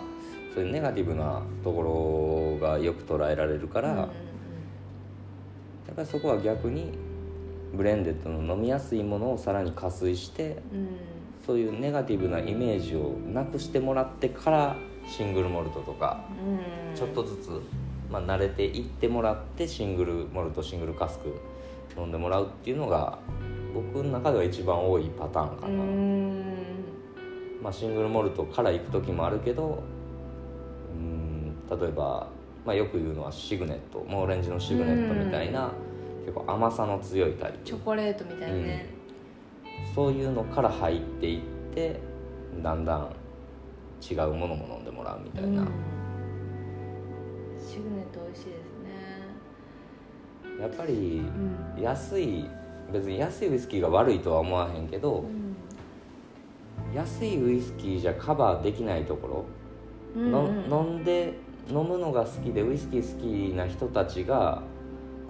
[0.53, 3.99] そういうネガティブなところがよく捉えられるから、うんうん。
[4.01, 4.07] や
[5.91, 6.93] っぱりそこは逆に
[7.73, 10.89] ブレンデッドの飲みやすいものをさらに加水してうん。
[11.43, 14.75] そういうネガティブなイメージをなくしてもらってから
[15.07, 16.95] シングルモルトとかうん。
[16.95, 17.49] ちょっとずつ、
[18.11, 21.33] まあ、慣れていってもらってシングルモルトシングルカスク
[21.97, 23.17] 飲んでもらうっていうのが
[23.73, 26.41] 僕の中では一番多いパターンかうな、ん。
[27.63, 29.81] まあ、シングルモルトから行く時もあるけど
[30.93, 32.27] うん例えば、
[32.65, 35.71] まあ、よく言うのはシグネットモーレンジのシグネットみたいな
[36.25, 37.59] 結構甘さの強いタイプ。
[37.63, 38.89] チョコレートみたいなね、
[39.95, 41.41] そういうのから入っていっ
[41.73, 41.99] て
[42.61, 43.15] だんだん
[44.01, 45.90] 違うものも飲んでもらうみたいな、うん
[47.71, 50.61] シグネット美味しいですね。
[50.61, 51.21] やっぱり
[51.77, 51.81] うん。
[51.81, 52.45] 安い
[52.91, 55.55] 別に安いウイスキーが悪いとは思わへんけどうん。
[56.93, 59.45] 安いウイスキーじゃカバーできないところ、
[60.15, 60.69] うんのうん。
[60.69, 61.35] 飲んで
[61.69, 64.63] 飲むのが好きでウイスキー好きな人たちが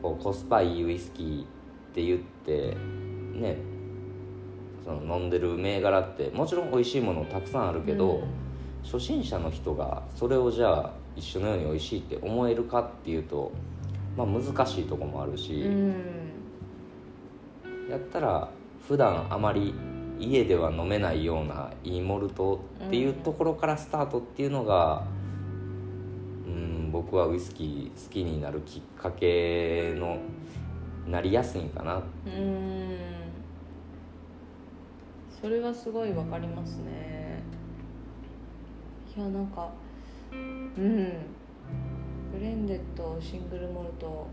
[0.01, 1.45] こうコスパいいウイスキーっ
[1.93, 2.75] て言って
[3.35, 3.57] ね
[4.83, 8.23] その飲んでる銘柄ってもちろん美味しいものたくさんあるけど、うん。
[8.83, 13.51] 初心者の人がそれをじゃあ一緒のように美味しいって思えるかっていうと、
[14.17, 15.95] まあ、難しいとこもあるし、うん。
[17.89, 18.49] やったら
[18.87, 19.73] 普段あまり
[20.19, 25.03] 家では飲めないようないいモルトっていうところからスタートっていうのが、
[26.47, 30.19] うん、僕はウイスキー好きになるきっかけの
[31.07, 32.01] なりやすいんかな。
[32.25, 32.97] うん。
[35.41, 37.41] それはすごいわかりますね。
[39.17, 39.69] いやなんか
[40.31, 41.13] うん。
[42.31, 44.27] ブレンデッドシングルモルト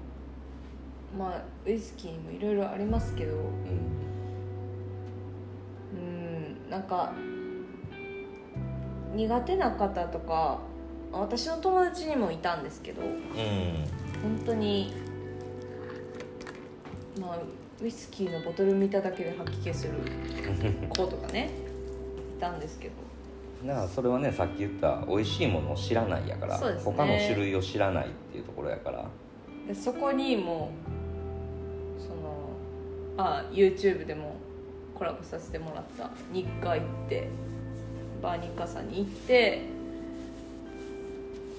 [1.17, 3.33] まあウイスキーにもいろいろありますけど。
[3.35, 3.43] うん
[5.95, 6.71] うん。
[6.71, 7.13] なんか
[9.15, 10.61] 苦手な方とか
[11.11, 13.03] 私の友達にもいたんですけど。
[13.03, 13.19] うん。
[14.23, 14.93] 本当に
[17.21, 17.39] まあ
[17.81, 19.93] ウイスキーのボトル見ただけで吐き気する
[20.89, 21.51] 子とかね
[22.37, 22.95] いたんですけど
[23.65, 26.93] だからそれはねさっき言った美味しいものを知らないやから、そうですね。
[26.93, 29.05] 他の種類を知らないっていうところやから。
[29.67, 30.71] でそこにも
[31.99, 32.51] うその
[33.17, 34.37] あ YouTube でも
[34.95, 37.29] コラボさせてもらった日課行って
[38.23, 39.63] バーニッカさんに行って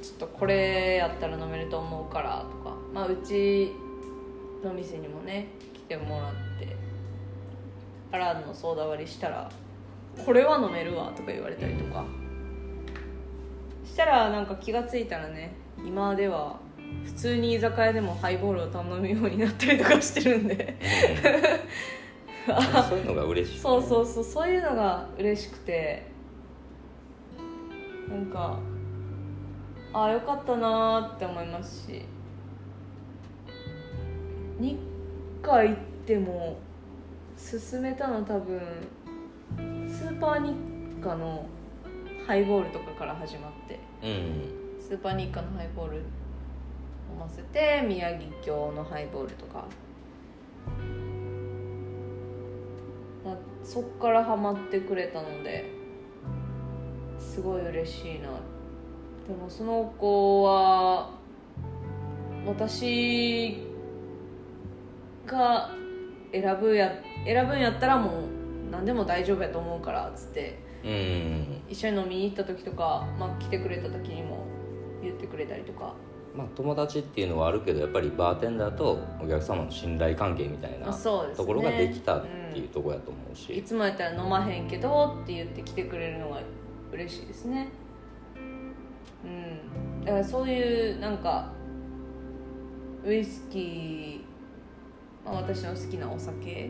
[0.02, 3.72] ちょっとこれやったら飲めると思うからとか、まあ、うち
[4.64, 6.76] の店にもね来てもらって
[8.12, 9.50] アランのソーダ割りしたら
[10.26, 12.06] 「これは飲めるわ」とか言われたりとか。
[13.84, 15.54] したらなんか気が付いたらね
[15.86, 16.58] 今では
[17.04, 20.78] 普通に居酒屋でもハイボールを頼むようになったりとかしてるんで。
[22.48, 22.84] うん。
[22.84, 23.60] そういうのが嬉しい。
[23.60, 26.08] そうそうそうそういうのが嬉しくて。
[28.10, 28.58] なんか
[29.94, 32.02] ああよかったなーって思いますし。
[34.60, 34.78] 日
[35.42, 36.58] 課行っても
[37.38, 38.60] 勧めたの多分
[39.88, 40.56] スーパー日
[41.02, 41.46] 課の
[42.28, 44.82] ハイボールとかから始まってうん。
[44.82, 46.04] スーパー日課のハイボール飲
[47.20, 49.66] ませて宮城郷のハイボールとか。
[53.26, 55.70] だそっからハマってくれたので
[57.20, 58.30] すごい嬉しいな。
[59.28, 61.12] でもその子は
[62.46, 63.68] 私
[65.26, 65.70] が
[66.32, 66.92] 選ぶや
[67.26, 68.39] 選ぶんやったらもう
[68.72, 71.62] 何でも大丈夫やと思うからっつってうん。
[71.68, 74.46] 一緒に飲みに行った時とか、まあ、来てくれた時にも
[75.02, 75.94] 言ってくれたりとか。
[76.36, 86.42] まあ友達っていうのはあるけどやっぱりバーテンダーとお客様の信頼関係みたいなところができたっていうところやと思うし、いつもやったら飲まへんけどって言って来てくれるのが
[86.92, 87.70] 嬉しいですね。
[89.26, 90.06] うん。
[90.06, 91.52] だからそういうなんか
[93.04, 96.70] ウイスキー、まあ、私の好きなお酒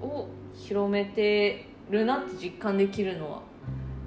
[0.00, 3.42] を広めてるなって実感できるのは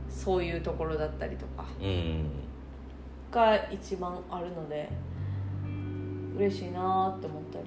[0.09, 2.31] そういうところだったりとかうん。
[3.31, 4.89] が一番あるので
[6.35, 7.65] 嬉しいなって思ったり。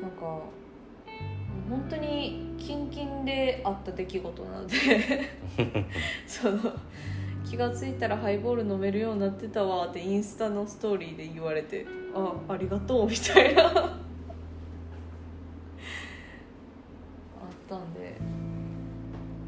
[0.00, 0.40] なんか
[1.68, 4.76] 本当にキンキンであった出来事なので。
[6.26, 6.58] その
[7.48, 13.98] 気が付いたらハイボール飲めるようになってたわってインスタのストーリーで言われてあありがとうみたいな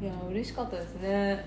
[0.01, 1.45] いや嬉しかったですね。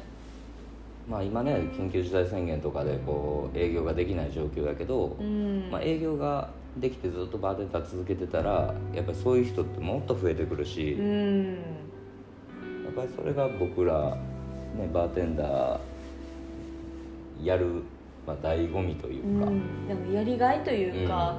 [1.09, 11.55] まあ今ね緊急事態宣言とかでこう営業ができない状況やけど、うん、まあ、営業ができてずっとバーテンダー続けてたらやっぱりそういう人ってもっと増えてくるし、うん。
[12.85, 14.17] やっぱりそれが僕ら、
[14.77, 15.81] ね、バーテンダー
[17.43, 17.83] やる、
[18.27, 21.39] まあ、醍醐味というか、うん、でもやりがいというか、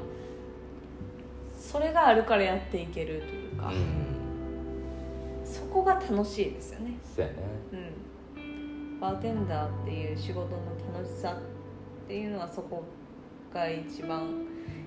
[1.57, 3.71] それがあるからやっていけるというか、
[5.75, 6.97] こが楽しいですよね。
[7.03, 7.37] そうやね。
[7.73, 8.39] う
[8.95, 8.99] ん。
[8.99, 10.57] バーテンダーっていう仕事の
[10.93, 11.37] 楽しさ
[12.05, 12.83] っていうのはそこ
[13.53, 14.45] が一番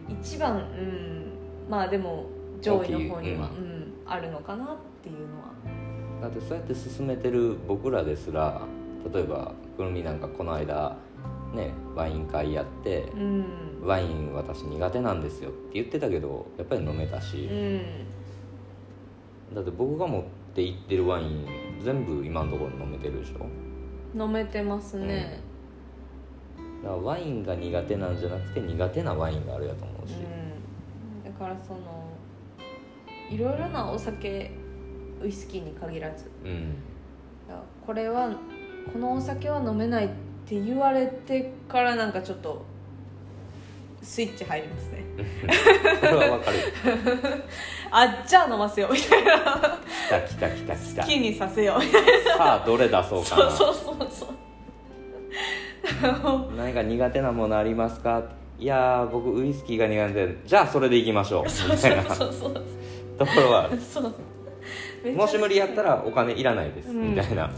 [0.09, 1.70] 一番うん。
[1.70, 2.24] まあでも
[2.62, 4.68] 上位の方には、大きいうんあるのかなっ
[5.03, 5.53] ていうのは。
[6.22, 8.62] だってそうやって進めてる僕らですら
[9.12, 10.96] 例えばくるみなんかこの間
[11.55, 13.44] ねワイン会やってう、ん。
[13.85, 17.46] ワイン私苦手なんですよって言ってたけどやっぱり飲めたし。
[17.46, 17.55] う、
[19.53, 19.55] ん。
[19.55, 20.22] だって僕が持っ
[20.58, 21.46] て行ってるワイン
[21.80, 23.46] 全部今のところ飲めてるでしょ？
[24.24, 25.40] 飲めてますね。
[26.82, 32.08] だからワインが苦手なんじゃなくて苦手なワインがあるやと思うし、うん、だからその
[33.30, 34.50] いろいろなお酒
[35.22, 36.24] ウイスキーに限らず。
[36.44, 36.74] うん、
[37.86, 38.30] これは
[38.92, 40.08] このお酒は飲めないっ
[40.44, 42.64] て言われてからなんかちょっと
[44.02, 45.04] スイッチ入りますね。
[46.00, 46.56] それはわかる
[47.90, 49.33] あじゃあ飲ませようみたいな。
[49.35, 51.03] 来た来た来た来た。
[51.03, 52.03] 好きにさせようみたい
[52.37, 53.44] さあどれ出そうかな。
[53.46, 54.29] なそうそうそうそう。
[56.57, 58.22] 何か苦手なものありますか？
[58.59, 61.51] いやー僕ウイスキーが苦手でじゃあそれでいきましょう。
[61.51, 62.33] そうみたいなそう。
[62.33, 62.64] そう
[63.18, 63.64] ところは。
[63.64, 64.14] あるそう。
[65.05, 67.51] めちゃもし無理やったらお金いらないです、うんみたいな。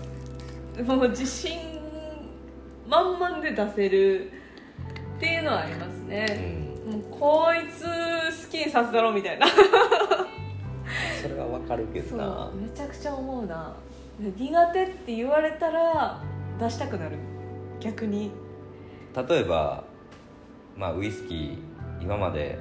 [0.87, 1.59] もう自信
[2.89, 4.31] 満々で出せる
[5.17, 6.70] っていうのはありますうね、う
[7.11, 7.85] こいつ
[8.47, 9.47] 好きにさせたろみたいな。
[11.23, 13.75] それはわかるけそうどなめちゃくちゃ思うな。
[14.19, 16.23] 苦手って言われたら
[16.59, 17.17] 出したくなる。
[17.79, 18.31] 逆に。
[19.29, 19.85] 例えば
[20.77, 21.59] まあウイスキー
[22.03, 22.59] 今まで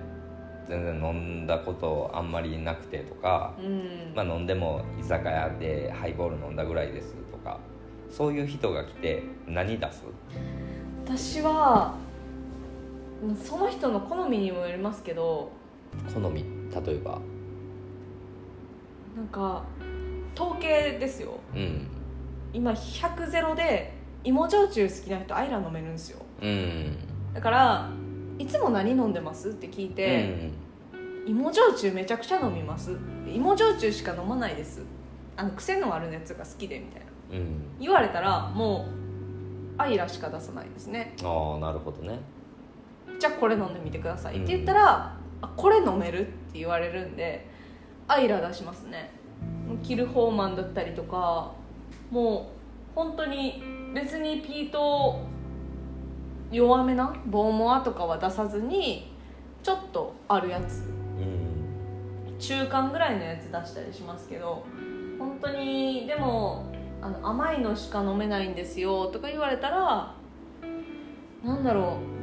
[0.67, 7.59] 全然飲んだことあんまりなくてとか、うん、まあ、飲んでも居酒屋でハイボール飲んだぐらいですとか
[8.11, 10.03] そういう人が来て何出す？
[11.05, 12.08] 私はうん
[13.43, 15.51] その人の好みにもよりますけど
[16.13, 16.43] 好み？
[16.43, 17.19] 例えば？
[19.15, 19.63] なんか
[20.35, 21.39] 統計ですよ。
[21.53, 21.87] うん。
[22.53, 26.19] 今100ゼロで芋焼酎好きな人アイラ飲めるんですよ。
[26.41, 26.97] うん。
[27.33, 27.89] だから
[28.37, 30.51] いつも何飲んでますって聞いて、
[31.25, 32.97] 芋焼酎めちゃくちゃ飲みます。
[33.27, 34.83] 芋焼酎しか飲まないです。
[35.35, 37.07] あの癖のあるやつが好きでみたいな。
[37.31, 38.87] うん、うん、言われたらも
[39.77, 41.15] うアイラしか出さないですね。
[41.23, 42.19] ああなるほどね
[43.19, 47.47] じゃあこれ飲んでみてくださいって言ったら、あこれ飲めるって言われるんで
[48.07, 49.11] アイラ出しますね。
[49.83, 51.51] キルホーマンだったりとか
[52.09, 52.51] も
[52.93, 53.61] う本当に
[53.93, 55.21] 別にピート
[56.51, 59.13] 弱めなボーモアとかは出さずに
[59.61, 60.83] ちょっとあるやつ。
[61.19, 62.39] うん。
[62.39, 64.65] 中間ぐらいのやつ出したりしますけど
[65.19, 70.15] 本当にでもあの甘いのしか飲めないんですよとか言われたら
[71.43, 72.18] なんだろう、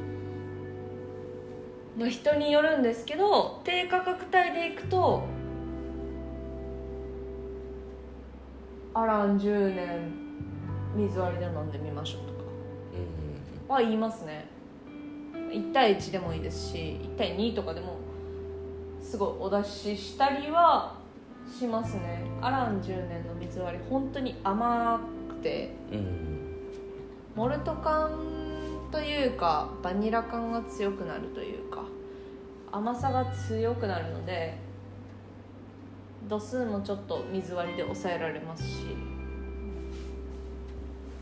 [1.96, 5.24] まあ、人によるんですけど低価格帯でいくと
[8.92, 10.12] アラン10年
[10.94, 12.40] 水割りで飲んでみましょうとか。
[13.68, 13.74] うん。
[13.74, 14.46] は言いますね。
[15.50, 17.98] 1対1でもいいですし1対2とかでも
[19.02, 20.98] すごいお出ししたりは
[21.46, 22.24] しますね。
[22.40, 25.74] アラン10年の水割り本当に甘くて。
[25.92, 26.36] うん。
[27.34, 28.45] モルト感
[28.96, 31.82] というかバニラ感が強くなるというか
[32.72, 34.56] 甘さが強くなるので
[36.26, 38.86] 度数もちょっと水割りで抑えられますし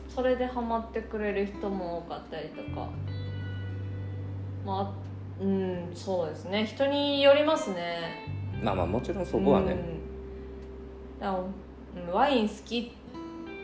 [0.09, 2.89] それでハマってくれる人も多かったりとか
[4.65, 4.95] ま
[5.41, 6.65] あうんそうですね。
[6.65, 8.25] 人によりますね。
[8.63, 11.21] まあまあもちろんそこはね、うん。
[11.21, 11.37] だ
[12.13, 12.93] ワイン好き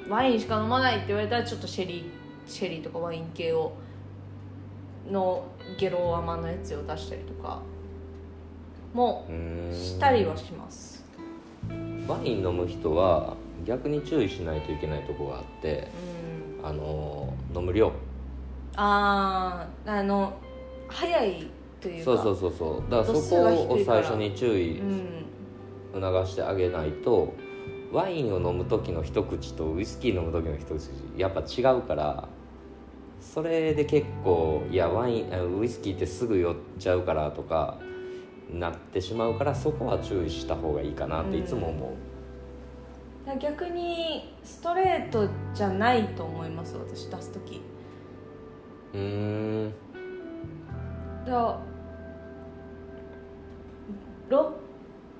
[0.08, 3.72] ワインしか飲まないって言われたらちょっとシェリーシェリーとかワイン系を
[5.10, 5.44] の
[5.78, 7.60] ゲロ甘のやつを出したりとか
[8.92, 11.04] もうんしたりはします。
[12.08, 15.88] ワイン飲む人は逆に注意しないといけないところがあって
[16.60, 16.66] うん。
[16.66, 17.92] あの飲む量。
[18.76, 20.32] あああの
[20.88, 21.50] 早い
[21.80, 22.90] というかそうそうそうそう。
[22.90, 25.24] だからそこを最初に注意うん。
[25.92, 27.34] 促してあげないと
[27.92, 32.28] ワインを飲む時の一口とウイスキー飲む時の一口やっぱ違うから
[33.20, 37.78] それで結構いやワインあウイスキーってすぐ酔っちゃうからとか
[38.52, 41.90] なってしまうからそこは注意した方がいいかなっていつも思う、
[43.26, 47.60] だから逆にストレートじゃないと思います私出す時。
[48.94, 49.72] うーん。
[51.26, 51.60] だ
[54.28, 54.54] ロ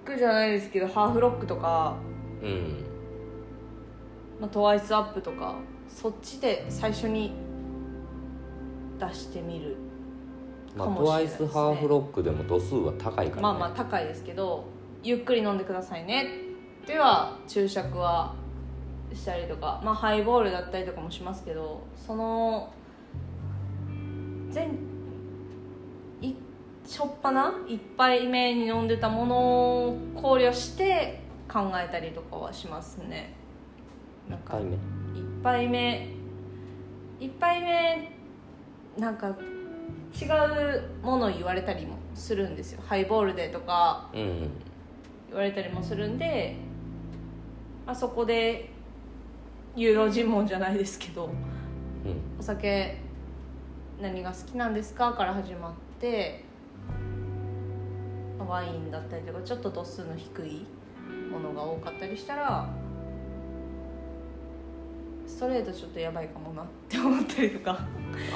[0.05, 1.97] ックじゃないですけどハーフロックとか、
[2.43, 2.85] うん。
[4.41, 5.57] まあ、トワイスアップとか
[5.89, 7.33] そっちで最初に
[9.01, 9.77] 出してみる
[10.77, 11.61] まあかもトワイスしれないですね。
[11.63, 13.43] ハーフロックでも度数は高いからね。
[13.43, 14.65] まあまあ高いですけど
[15.03, 16.27] ゆっくり飲んでくださいね。
[16.87, 18.35] では注釈は
[19.13, 22.73] したりとかまあハイボールだったりとかもしますけどその
[24.51, 24.79] 全
[26.21, 26.35] い
[26.87, 29.37] しょっぱな1杯目に飲んでたもの
[29.89, 33.35] を考慮して考えたりとかはしますね。
[34.29, 34.77] なんか回目。
[34.77, 36.09] 1杯目
[37.19, 38.20] 1杯目
[39.01, 42.83] なんか違うもの言われたりもするんですよ。
[42.87, 44.51] ハイボールでとかうん。
[45.29, 46.57] 言われたりもするんで
[47.87, 48.71] あそこで
[49.75, 51.33] ユーロ尋問じゃないですけどうん。
[52.39, 53.01] お酒
[54.01, 56.45] 何が好きなんですかから始まって
[58.39, 60.67] ワインだったりとかちょっと度数の低い
[61.31, 62.69] ものが多かったりしたら
[65.31, 67.79] ストレートちょっとやばいかもなって思ったりとか。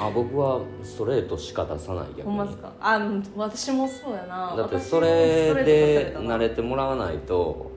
[0.01, 2.23] あ僕はストレートしか出さない逆に。
[2.25, 2.73] ほんまですか？
[2.81, 4.55] あうん私もそうやな。
[4.57, 7.71] だってそれで慣れてもらわないと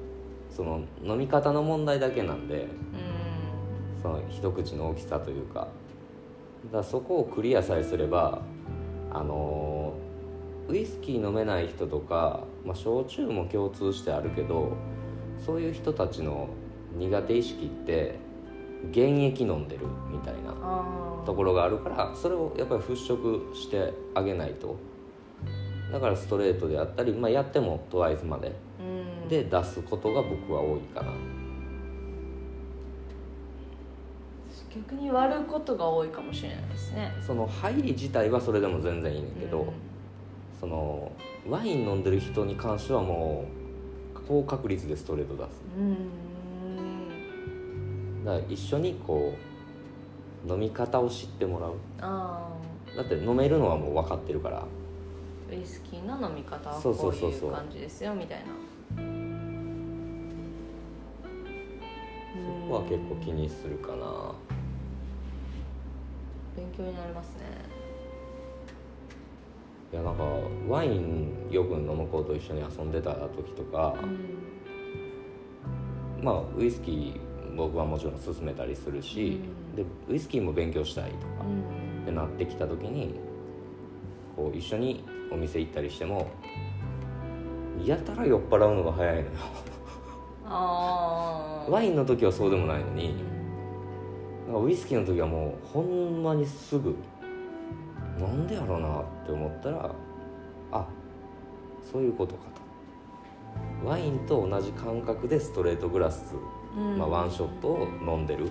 [0.49, 4.01] その飲み方の問題だけなんでうん。
[4.01, 5.68] その一口の大きさというか。
[6.72, 8.41] だそこをクリアさえすれば
[9.11, 10.07] あのー
[10.70, 14.74] ウイスキー飲めない人とか、まあ、焼酎も共通してあるけど
[15.45, 16.49] そういう人たちの
[16.97, 18.15] 苦手意識って
[18.93, 24.75] 原液飲んでるみたいなあところがあるからそれをやっぱり払拭してあげないと。
[25.91, 28.51] だからストレートであったり、まあ、やってもトワイスまで。
[28.79, 29.27] うん。
[29.29, 31.11] で出すことが僕は多いかな。
[34.69, 37.13] 逆に割ることが多いかもしれないですね。
[37.25, 39.67] その入り自体はそれでも全然いいねんけど、うん。
[40.59, 41.11] その
[41.47, 43.45] ワイン飲んでる人に関してはも
[44.15, 45.61] う高確率でストレート出す。
[45.77, 46.26] うん
[48.28, 49.34] だから一緒にこ
[50.45, 51.75] う飲み方を知ってもらう。
[52.01, 52.49] あ
[52.93, 54.57] だって飲めるのはもう分かってるから。
[54.57, 54.65] あ
[55.49, 58.45] ウイスキーの飲み方はそうこいそう感じですよみたいな。
[62.36, 64.34] そこは結構気にするかな。
[66.57, 67.43] 勉強になりますね。
[69.93, 70.25] いやなんか
[70.67, 73.95] ワインよく飲む子と一緒に遊んでた時とか、
[76.21, 77.26] まあウイスキー
[77.57, 79.41] 僕はもちろん勧めたりするし、
[79.75, 81.87] でウイスキーも勉強したいとかうん。
[82.03, 83.19] ってなってきた時に
[84.35, 86.27] こう一緒にお店行ったりしても
[87.83, 89.27] やたら酔っ払うのが早いのよ。
[91.69, 93.15] ワインの時はそうでもないのに
[94.47, 96.95] ウイスキーの時はもうほんまにすぐ
[98.17, 99.91] なんでやろうなって思ったら
[100.71, 100.87] あ
[101.83, 102.41] そういうことか
[103.81, 103.87] と。
[103.87, 108.49] ワインと同じ感覚でストレートグラス、うんまあ、ワンショットを飲んでるっ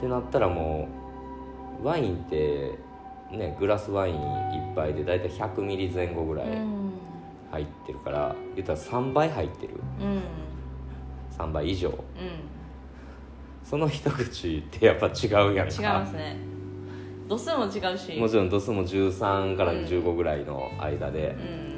[0.00, 0.88] てなったらも
[1.82, 2.78] うワインって
[3.30, 6.92] ねグラスワイン1杯で大体100ミリ前後ぐらいうん。
[7.50, 9.74] 入ってるから言ったら3倍入ってる。
[10.00, 10.22] うん。
[11.36, 11.88] 3倍以上。
[11.88, 11.96] うん。
[13.64, 16.36] その一口ってやっぱ違うやんか違いますね。
[17.26, 18.18] 度数も違うし。
[18.18, 21.34] もちろん度数も13から15ぐらいの間で、
[21.72, 21.77] うん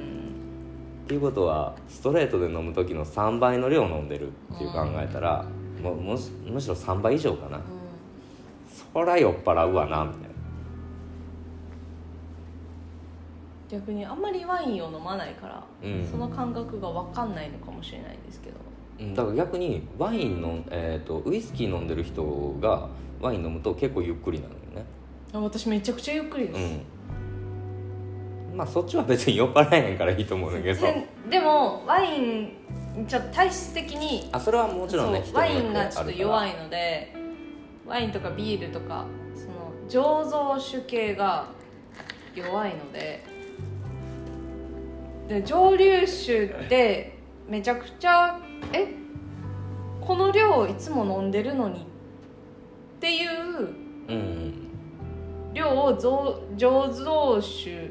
[1.10, 5.44] っていうことはストレートで飲む時の3倍の量飲んでるっていう考えたら、
[5.82, 7.60] もうむしむしろ3倍以上かな、
[8.94, 10.28] そら酔っ払うわなみたいな。
[13.68, 16.08] 逆にあんまりワインを飲まないから、うん。
[16.08, 18.56] その感覚が分かんないのかもしれないですけど。
[19.00, 22.22] うんだから逆にワインの、えー、とウイスキー飲んでる人
[22.60, 22.88] が
[23.20, 24.84] ワイン飲むと結構ゆっくりなのよね。
[25.32, 26.99] あ私めちゃくちゃゆっくりです、うん
[28.54, 30.80] まあそっちは別に酔っ払えへんからいいと思うんだけど。
[30.80, 32.56] 全でもワイン
[33.06, 37.14] ちょっと体質的にあそれはもちろんねそうワインが人ちょっと弱いので
[37.86, 41.48] ワインとかビールとかその醸造酒系が
[42.34, 43.24] 弱いので
[45.28, 48.40] で蒸留酒でめちゃくちゃ
[48.72, 48.94] え
[50.00, 51.82] この量いつも飲んでるのに
[52.96, 53.28] っていう
[55.54, 57.90] 量を醸醸造酒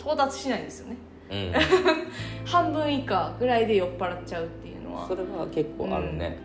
[0.00, 0.96] 到達しないんですよね。
[1.30, 1.52] うん。
[2.46, 5.06] 半分以下ぐらいで酔っ払っちゃうっていうのは。
[5.06, 6.38] それは結構あるね、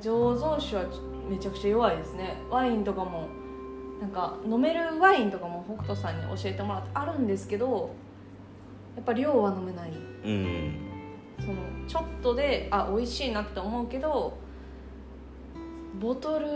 [0.00, 0.84] 醸造酒は
[1.28, 2.36] めちゃくちゃ弱いですね。
[2.50, 3.28] ワインとかも
[4.00, 7.90] なんか飲めるワインとかも北斗さんに教えてもらってあるんですけど
[8.96, 9.90] やっぱ量は飲めない。
[9.90, 10.74] うん。
[11.40, 11.54] その
[11.88, 14.36] ちょっとであ美味しいなって思うけど
[16.00, 16.46] ボトル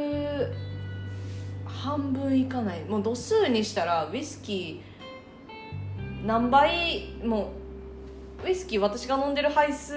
[1.65, 2.85] 半分いかない。
[2.85, 4.88] もう度数にしたらウイスキー
[6.27, 7.53] 何倍も
[8.43, 9.95] うウイスキー私が飲んでる杯数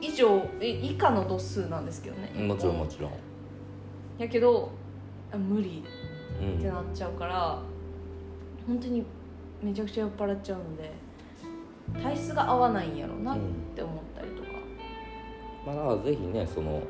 [0.00, 2.46] 以上え以下の度数なんですけどね。
[2.46, 3.12] もちろんもちろん。
[4.18, 4.70] やけど
[5.32, 5.84] あ無理
[6.40, 6.58] うん。
[6.58, 7.58] ってなっちゃうから
[8.66, 9.04] 本当に
[9.62, 10.92] めちゃくちゃ酔っ払っちゃうので
[12.02, 13.38] 体質が合わないんやろうなっ
[13.74, 14.48] て思ったりとか、
[15.66, 16.82] まあだからぜひねその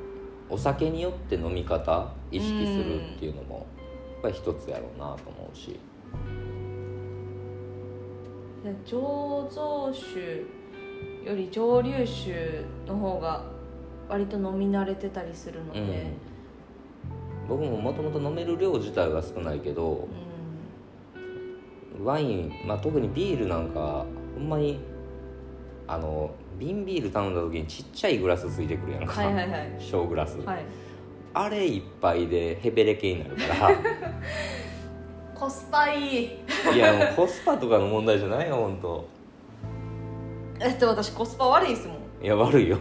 [0.48, 3.66] お酒によって飲み方意識するっていうのも
[4.12, 5.68] やっぱり一つやろうなと思うし。
[5.68, 5.78] で
[8.84, 10.20] 醸造酒
[11.24, 13.44] より蒸留酒の方が
[14.08, 15.88] 割と飲み慣れてたりするので、うん。
[17.48, 20.08] 僕ももともと飲める量自体が少ないけど
[22.02, 24.04] ワイン、まあ、特にビールなんか
[24.34, 24.80] ほんまに
[25.86, 29.76] あの瓶ビール頼んだ時にちっちゃいグラスついてくるやんか、はいはいはい。
[29.78, 30.64] 小グラス、はい。
[31.34, 33.70] あれいっぱいでヘベレケになるから
[35.44, 36.30] コスパいい。
[36.74, 39.06] いやもうコスパとかの問題じゃないよ本当
[40.58, 42.24] だって私コスパ悪いですもん。
[42.24, 42.78] いや悪いよ。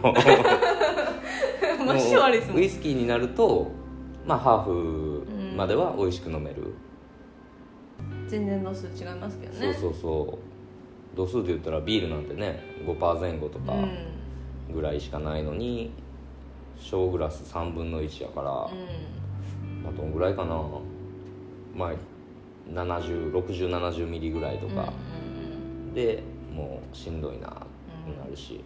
[1.86, 2.60] マジで悪いですもん。
[2.60, 3.70] ウイスキーになると
[4.26, 6.72] まあハーフまでは美味しく飲める、
[8.28, 9.74] 全然度数違いますけどね。
[9.74, 10.38] そうそうそ
[11.12, 11.16] う。
[11.18, 13.76] 度数で言ったらビールなんてね5%前後とかう
[14.72, 14.74] ん。
[14.74, 15.92] ぐらいしかないのに
[16.80, 18.50] 小グラス3分の1やから、
[19.82, 20.58] まあどんぐらいかな。
[21.76, 21.92] まあ
[22.72, 24.92] 706070ミリぐらいとか、
[25.94, 28.64] でもうしんどいなってなるし、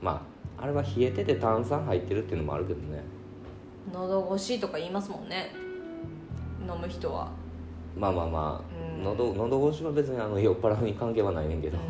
[0.00, 0.26] ま
[0.58, 3.02] ああれは冷えてて炭酸入ってるっていうのもあるけどね。
[3.92, 5.52] 喉越しとか言いますもんね。
[6.66, 7.30] 飲む人は、
[7.96, 9.04] まあまあまあ、うん。
[9.04, 11.84] 喉喉越しは別にあの酔っ払いに関係はないねんけど、うん。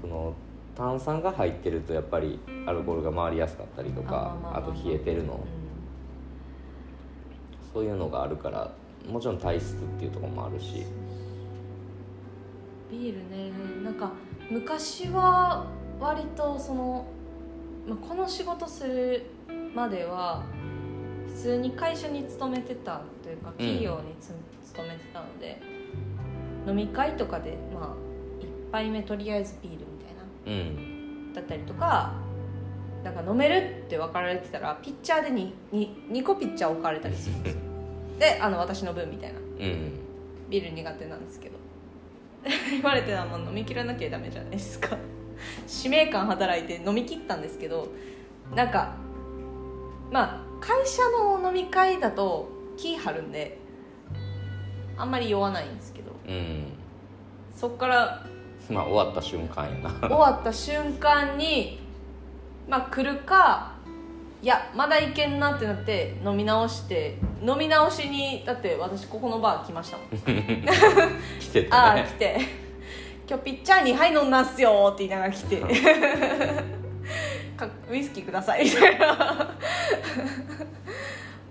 [0.00, 0.32] その
[0.74, 5.38] 炭酸が入ってるとやっぱりアルコールが回りやすかったりとかあと冷えてるの、
[7.72, 8.72] そういうのがあるから
[9.08, 10.84] もちろん体質っていうところもあるし。
[12.90, 13.50] ビールね。
[13.82, 14.12] なんか
[14.50, 15.66] 昔は
[16.00, 17.06] 割とその、
[17.86, 19.26] まあ、この仕事する
[19.74, 20.44] までは
[21.28, 24.32] 普通に会社に勤めてたというか企業につ、
[24.64, 25.60] 勤めてたので
[26.66, 31.32] 飲み会とかでまあ1杯目とりあえずビールみたいなうん。
[31.34, 32.14] だったりとか
[33.02, 37.60] なんか飲めるって分かられてたらピッチャーで 2, 2, 2個ピッチャー置かれたりするんですよ
[38.18, 39.38] であの私の分みたいな。
[39.38, 40.00] うん。
[40.50, 41.64] ビール苦手なんですけど。
[42.70, 44.96] 言われてはもう飲み切らなきゃダメじゃないですか。
[45.66, 47.88] 使命感働いて飲み切ったんですけど
[48.54, 48.94] なんか
[50.10, 53.58] まあ会社の飲み会だと気張るんで
[54.96, 56.12] あんまり酔わないんですけど。
[56.26, 56.72] うん。
[57.54, 58.26] そっから
[58.70, 59.90] まあ終わった瞬間やな。
[59.90, 61.80] 終わった瞬間に
[62.68, 63.73] まあ来るか
[64.44, 70.08] いやまだいけんなってなって飲み直して飲み直しにだって私ここのバー来ましたもん。
[71.40, 72.02] 来てあたね。
[72.02, 72.36] あ来て
[73.26, 75.62] 「今日ピッチャー2杯飲んだんすよ」って言いながら来て。
[77.56, 78.64] かウイスキーください。
[78.64, 79.48] みたいな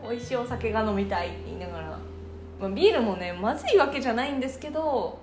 [0.07, 1.97] 美味しいお酒が飲みたいって言いながら、
[2.59, 5.17] まあ、ビールもねまずいわけじゃないんですけど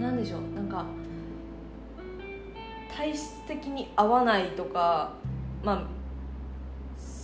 [0.00, 0.84] なんでしょうなんか
[2.92, 5.12] 体質的に合わないとか
[5.62, 5.99] まあ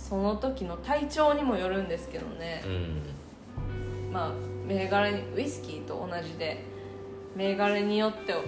[0.07, 4.13] その時の体調にもよるんですけどね、うん。
[4.13, 4.31] まあ
[4.65, 6.63] 銘柄にウイスキーと同じで
[7.35, 8.41] 銘柄によって好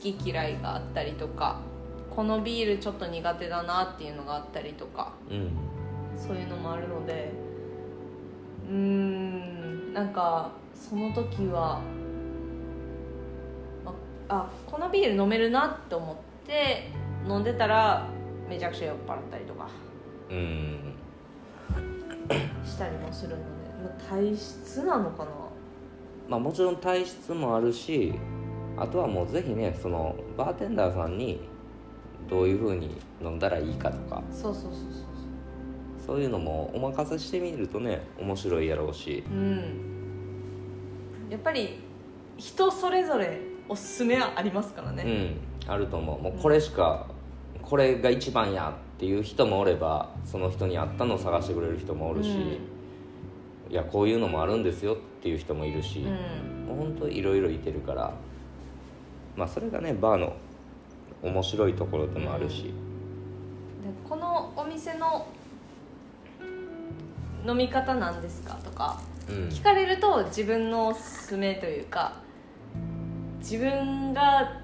[0.00, 1.60] き嫌いがあったりとか
[2.14, 5.50] このビールちょっと苦手だなっていうのがあったりとかうん。
[6.16, 7.32] そういうのもあるので
[8.68, 11.80] うーんなんかその時は
[13.84, 13.92] あ
[14.28, 16.88] あこのビール飲めるなって思って
[17.28, 18.06] 飲んでたら
[18.48, 19.68] めちゃくちゃ酔っ払ったりとか。
[20.30, 20.99] うん
[22.64, 23.42] したりもするので、
[23.82, 25.30] まあ、体質なのかな？
[26.28, 28.14] まあもちろん体質もあるし
[28.76, 31.48] あとはもうぜひねそのバーテンダーさんに
[32.28, 34.22] どういうふうに飲んだらいいかとか。
[34.30, 34.80] そうそうそうそう。
[36.06, 39.24] そういうのもお任せしてみるとね面白いやろうし。
[39.28, 39.86] うん。
[41.28, 41.80] やっぱり
[42.36, 45.04] 人それぞれおすすめはありますからね、
[45.66, 45.72] うん。
[45.72, 46.22] あると思う。
[46.22, 47.06] もうこれしか、
[47.62, 52.60] これが一番やっていう人もおればその人に合ったのを探してくれる人もおるし、
[53.70, 56.66] いやこういうのもあるんですよっていう人もいるし、うん。
[56.66, 58.12] もう本当いろいろいてるから
[59.36, 60.36] まあそれがねバーの
[61.22, 62.70] 面白いところでもあるし、で
[64.06, 65.26] このお店の
[67.48, 69.48] 飲み方なんですかとかうん。
[69.48, 72.16] 聞かれると自分のおすすめというか
[73.38, 74.60] 自分が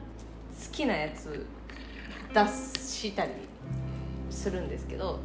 [0.62, 1.46] 好きなやつ
[2.34, 3.30] 出したり
[4.36, 5.18] するんですけど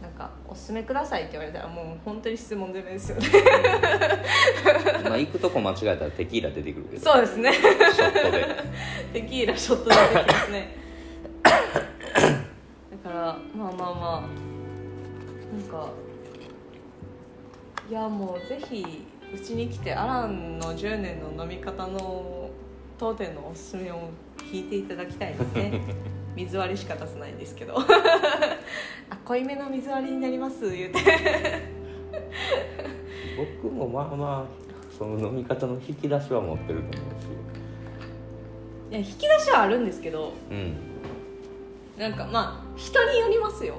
[0.00, 3.28] なんか「おすすめください」って言われたらもう本当に質問攻めですよね。
[5.04, 7.12] まあ行くとこ間違えたらテキーラ出てくるけど。
[7.12, 7.52] そうですね。
[7.52, 8.46] ショットで。
[9.12, 10.76] テキーラショット出てきますね。
[11.42, 11.50] だ
[13.10, 14.44] からまあまあまあ
[15.56, 15.88] なんか
[17.88, 22.50] いやもうぜひうちに来てアランの10年の飲み方の
[22.98, 25.80] 当店のおすすめを聞いていただきたいですね
[26.36, 27.76] 水割りしか出さないんですけど。
[29.10, 30.70] あ濃いめの水割りになります？
[30.70, 30.98] 言うて。
[33.62, 37.26] 僕もまあまあその飲み方の引き出しは持ってると思うし。
[38.90, 40.76] いや引き出しはあるんですけどうん。
[41.98, 43.76] なんかまあ人によりますよ。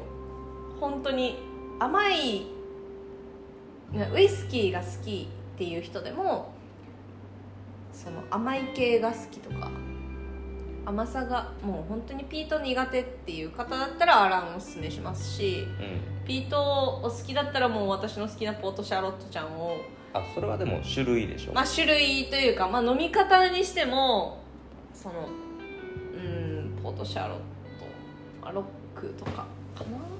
[0.80, 1.38] 本当に
[1.80, 2.48] 甘い
[3.92, 6.54] ねウイスキーが好きっていう人でも
[7.94, 9.70] その甘い系が好きとか
[10.86, 16.26] 甘さがもう本当にピート苦手っていう方だったらアランをおすすめしますしうん。
[16.28, 19.78] ピートお好きだったらもう私の好きなポートシャーロットちゃんを。
[20.14, 24.38] あそれはでも種類でしょ、まあ種類というか、まあ、飲み方にしても
[24.94, 25.28] その
[26.14, 27.44] うんポートシャーロット
[28.42, 28.64] まあロ
[28.96, 29.44] ックとかか
[29.84, 30.15] な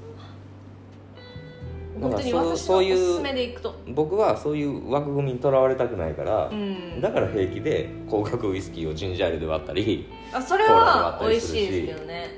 [2.00, 3.76] 本当にそう私のおすすめでいくと。
[3.88, 7.00] 僕はそういう枠組みにとらわれたくないから、うん。
[7.02, 12.30] だから平気で高額ウイスキーをジンジャーエールで割ったりあそれは美味しいですけどね。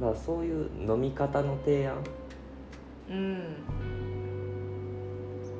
[0.00, 1.96] だからそういう飲み方の提案。
[3.10, 3.38] うん。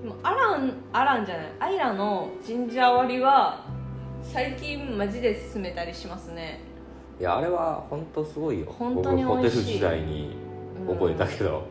[0.02, 1.46] でもアランアランじゃない。
[1.58, 3.66] アイラのジンジャー割りは
[4.22, 6.60] 最近マジで勧めたりしますね。
[7.20, 8.66] いやあれは本当すごいよ。
[8.66, 10.36] 本当に僕ホテル美味しい時代に
[10.89, 11.66] 覚えたけど、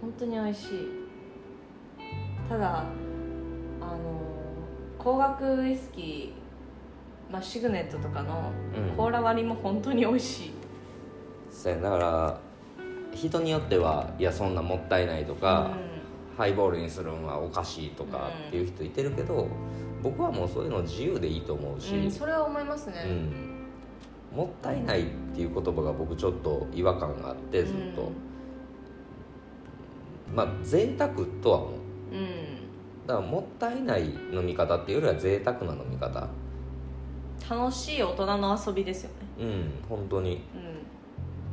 [0.00, 0.88] 本当に美味しい。
[2.48, 2.84] ただ
[3.80, 3.98] あの
[4.98, 8.96] 高額ウイスキー、まあ、シグネットとかのうん。
[8.96, 10.52] コーラ割りも本当に美味しい、
[11.50, 12.38] そうやだから
[13.14, 15.70] 人によってはいやそんなもったいないとか、
[16.36, 19.48] ハイボールにするのはおかしいとかっていう人いてるけど、
[20.02, 23.04] 僕はもうそういうの自由でいいと思うし、うん、うん、それは思いますね、
[24.32, 24.36] うん。
[24.36, 28.10] もったいないっていう言葉が僕ちょっと違和感があってずっと、
[30.34, 31.12] まあ贅沢
[31.42, 31.72] とは思う。
[32.12, 36.28] うん、だからもったいない飲み方っていうよりは贅沢な飲み方。
[37.48, 39.14] 楽しい大人の遊びですよね。
[39.40, 40.42] うん本当に。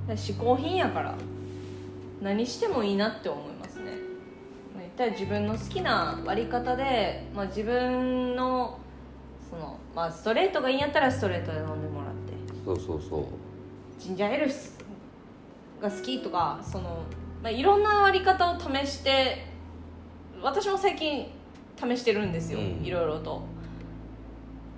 [0.08, 0.14] うん。
[0.14, 1.16] 嗜好品やから。
[2.22, 3.92] 何してもいいなって思いますね。
[4.74, 8.78] まあ言ったら自分の好きな割り方で、まあ、自分の
[9.50, 12.34] その、まあ、ストレートがいいんやったらストレートで飲んでもらって。
[12.66, 13.26] そうそうそう。
[13.98, 17.04] ジンジャーエールが好きとかその、
[17.42, 19.46] まあ、いろんな割り方を試して
[20.42, 21.28] 私も最近
[21.78, 22.86] 試してるんですよ、うん。
[22.86, 23.42] いろいろと。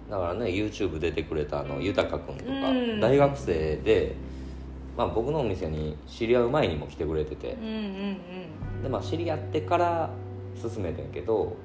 [0.09, 2.99] だからね YouTube 出てくれたあの豊君とか、うん。
[2.99, 4.16] 大学生で、
[4.97, 7.53] まあ、僕のお店に知り合う前にも来てくれてて。
[7.53, 8.18] うんうん
[8.82, 10.09] で、まあ、知り合ってから
[10.62, 11.55] 勧めてんけど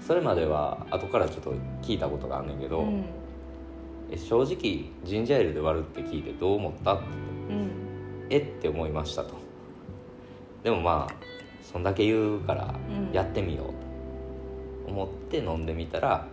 [0.00, 3.04] それまでは後からちょっと聞いたことがあんねんけど、うんうん。
[4.10, 7.04] え正直ジンジャーエールで割るって聞いてどう思ったって。
[7.50, 7.70] うん。
[8.30, 9.34] えって思いましたと
[10.62, 11.14] でもまあ
[11.62, 13.12] そんだけ言うからうん。
[13.12, 13.66] やってみよう
[14.86, 16.26] と思って飲んでみたら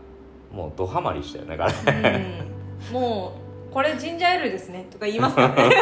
[0.52, 2.94] もうドハマりしたよねだからうん。
[2.94, 3.38] も
[3.70, 5.76] うこれジンジャーエールですねとか言いますからね。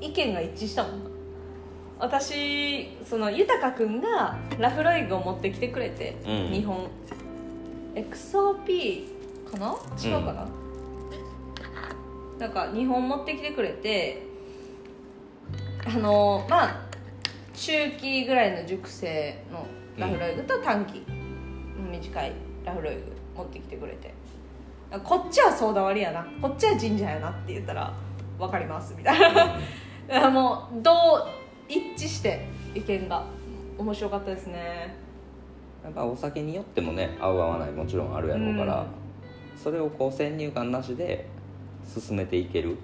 [0.00, 1.10] 意見が一致したもんな。
[2.00, 6.52] 私その豊君がラフロイグを持ってきてくれて、うん。
[6.52, 6.88] 日本。
[7.94, 9.04] XOP
[9.50, 9.76] かな？
[10.02, 10.48] 違うかな、
[12.38, 14.26] なんか日本持ってきてくれて
[15.84, 16.80] あのまあ
[17.54, 19.66] 中期ぐらいの熟成の
[19.96, 21.04] ラフロイグと短期、
[21.90, 22.32] 短い
[22.64, 24.14] ラフロイグ持ってきてくれて。
[25.04, 26.26] こっちはソーダ割りやな。
[26.40, 27.92] こっちはジンジャーやなって言ったら
[28.38, 29.18] 分かりますみたい
[30.08, 30.30] な。
[30.30, 30.94] もう どう
[31.68, 33.24] 一致して意見が
[33.78, 34.94] 面白かったですね。
[35.82, 38.86] やっぱお酒によってもね合う合わないもちろんあるやろうから、
[39.56, 41.26] それをこう先入観なしで
[41.86, 42.76] 進めていける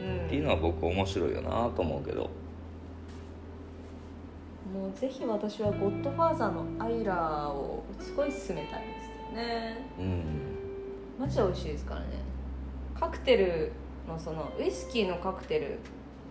[0.00, 2.30] うんっていうのは僕面白いよなと思うけど
[4.72, 9.86] もうぜひ私はゴッドファーザーのアイラーをすごい勧めたいんですよね。
[9.98, 10.22] うん。
[11.18, 12.06] マジで美味しいですからね。
[12.98, 13.72] カクテル
[14.06, 15.78] のそのウイスキーのカクテル、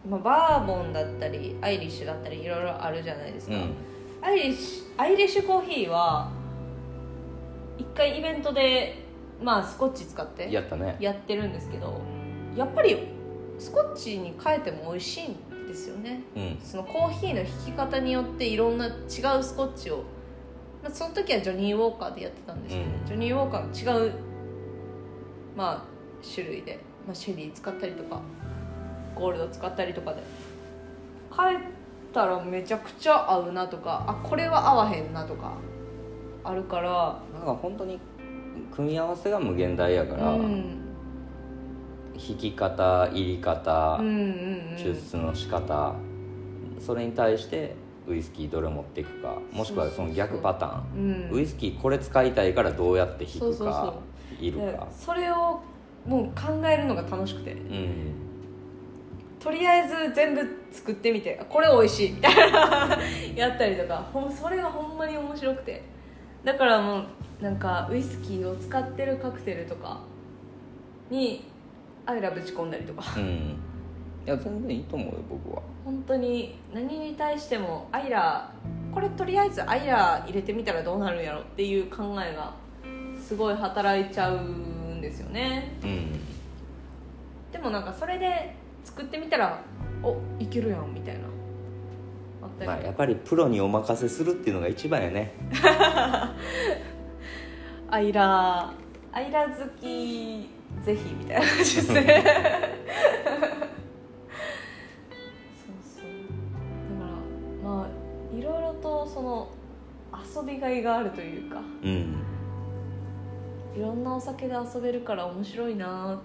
[0.07, 3.73] まあ、バーボンだったりアイリッシュだったりいろいろあるじゃないですか、うん。
[4.21, 6.31] アイリッシュアイリッシュコーヒーは
[7.77, 9.03] 一回イベントで
[9.41, 10.95] まあスコッチ使ってやったね。
[10.99, 12.01] やってるんですけど
[12.55, 13.07] やっぱり
[13.57, 15.35] スコッチに変えても美味しいん
[15.69, 16.21] でですよね。
[16.35, 16.57] うん。
[16.63, 18.93] そのコーヒーの引き方によっていろんな違う
[19.43, 20.03] スコッチを、
[20.83, 23.05] まあ、その時はジョニー・ウォーカーでやってたんですけど、うん。
[23.05, 24.13] ジョニー・ウォーカーの違う、
[25.55, 25.83] まあ、
[26.35, 28.21] 種類で、まあ、シェリー使ったりとか
[29.15, 30.23] ゴールド使ったりとかで。
[31.31, 31.57] 帰っ
[32.11, 35.53] たらめちゃくちゃ合うなとかあこれは合わへんなとか
[36.43, 37.19] あるから。
[37.31, 37.99] なんか本当に
[38.75, 40.78] 組み合わせが無限大やから、うん
[42.27, 44.75] 引き方入り方、うんうんうん。
[44.77, 45.95] 抽出の仕方
[46.79, 47.75] それに対して
[48.07, 51.29] ウイスキーどれ持っていくかもしくはその逆パターン。
[51.31, 51.37] うん。
[51.37, 53.95] ウイスキーこれ使いたいからどうやって引くか
[54.39, 55.61] いるでかそれを
[56.05, 57.53] もう考えるのが楽しくて。
[57.53, 58.13] うん。
[59.39, 62.97] とりあえず全部作ってみてあこれ美味しいみたいな
[63.35, 64.09] やったりとか。
[64.11, 65.81] ほんそれがほんまに面白くて。
[66.43, 67.03] だからもう
[67.41, 70.01] なんかウイスキーを使ってるカクテルとか
[71.09, 71.45] に
[72.09, 73.03] アイラぶち込んだりとか。
[73.17, 73.23] うん。
[74.25, 75.61] いや全然いいと思うよ僕は。
[75.85, 78.51] 本当に何に対してもアイラ
[78.91, 82.55] これとりあえずアイラ入れてみたらどうなるんやろっていう考えが
[83.21, 85.77] すごい働いちゃうんですよね。
[85.83, 86.19] うん。
[87.51, 89.61] でもなんかそれで作ってみたら
[90.01, 91.21] おいけるやんみたいな。
[92.65, 95.33] まあやっぱりプロにお任せするっていうのが一番やね。
[97.91, 98.73] アイラ
[99.11, 100.49] アイラ好き
[100.85, 102.23] ぜひみたいな感じですね
[105.65, 106.05] そうそう。
[106.99, 107.11] だか
[107.63, 107.87] らまあ
[108.37, 109.51] いろいろとその
[110.13, 111.61] 遊びがいがあるというか。
[111.83, 112.15] うん。
[113.75, 116.19] いろんなお酒で遊べるから面白いな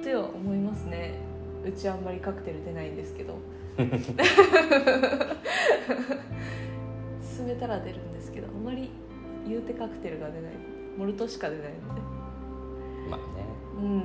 [0.00, 1.16] っては思いますね。
[1.64, 3.38] うちあんまりカクテル出ないんですけど。
[3.76, 3.86] 進
[7.46, 8.90] めたら出るんですけどあんまり
[9.48, 10.52] 言うてカクテルが出ない。
[10.96, 12.00] モルトしか出ないので。
[13.10, 13.44] まあね
[13.80, 14.04] うん。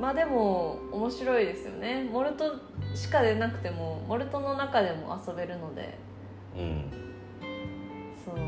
[0.00, 2.08] まあでも面白いですよね。
[2.10, 2.54] モルト
[2.94, 5.98] しか出なくてもモルトの中でも遊べるので。
[6.56, 7.10] うん
[8.24, 8.38] その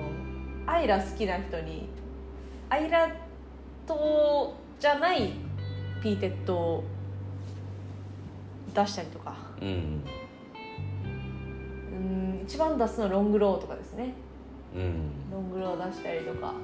[0.67, 1.89] アイラ好きな人に
[2.69, 3.11] アイラ
[3.87, 5.33] 島じゃない
[6.03, 6.85] ピーテッドを
[8.75, 9.37] 出したりとか。
[9.61, 10.03] うん。
[11.93, 12.43] うん。
[12.45, 14.15] 一番出すのはロングローとかですね。
[14.75, 15.11] うん。
[15.31, 16.55] ロングロー出したりとか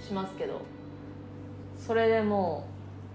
[0.00, 0.60] しますけど
[1.78, 2.66] それでも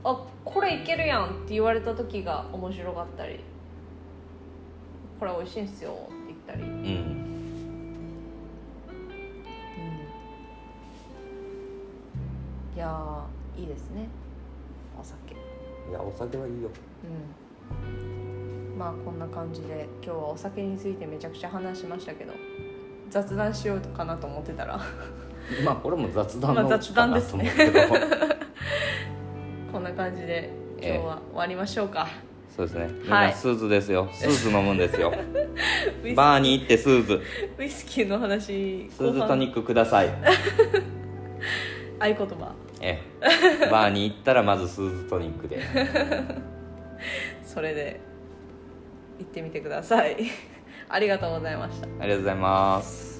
[0.03, 3.39] うあこれいけるやんって言われた時が面白かったり
[5.19, 7.29] これ美味しいんすよって言ったり、うん、うん
[12.75, 14.07] いやーいいですね。
[14.97, 15.33] お酒。
[15.33, 15.37] い
[15.91, 16.69] やお酒はいいよ。
[17.03, 18.77] うん。
[18.79, 22.31] まあこんな感じで今日はお酒についてめちゃくちゃ話しましたけど
[23.09, 24.79] 雑談しようかなと思ってたら。
[25.65, 27.79] まあこれも雑談まあのうちかなと思うけど、
[29.71, 30.49] こんな感じで
[30.81, 32.07] 今日は終わりましょうか、
[32.55, 32.89] そうですね。
[33.03, 35.13] みんはないスーズですよ、スーズ飲むんですよ。
[36.15, 37.21] バーに行ってスーズ。
[37.57, 38.07] ウイスキー。
[38.07, 40.09] の話スーズトニックください。
[41.99, 42.53] 合言葉。
[42.81, 43.69] ええ。
[43.69, 45.59] バーに行ったらまずスーズトニックで。
[47.43, 47.99] それで
[49.19, 50.17] 行ってみてください。
[50.87, 51.87] ありがとうございました。
[51.87, 53.18] ありがとうございます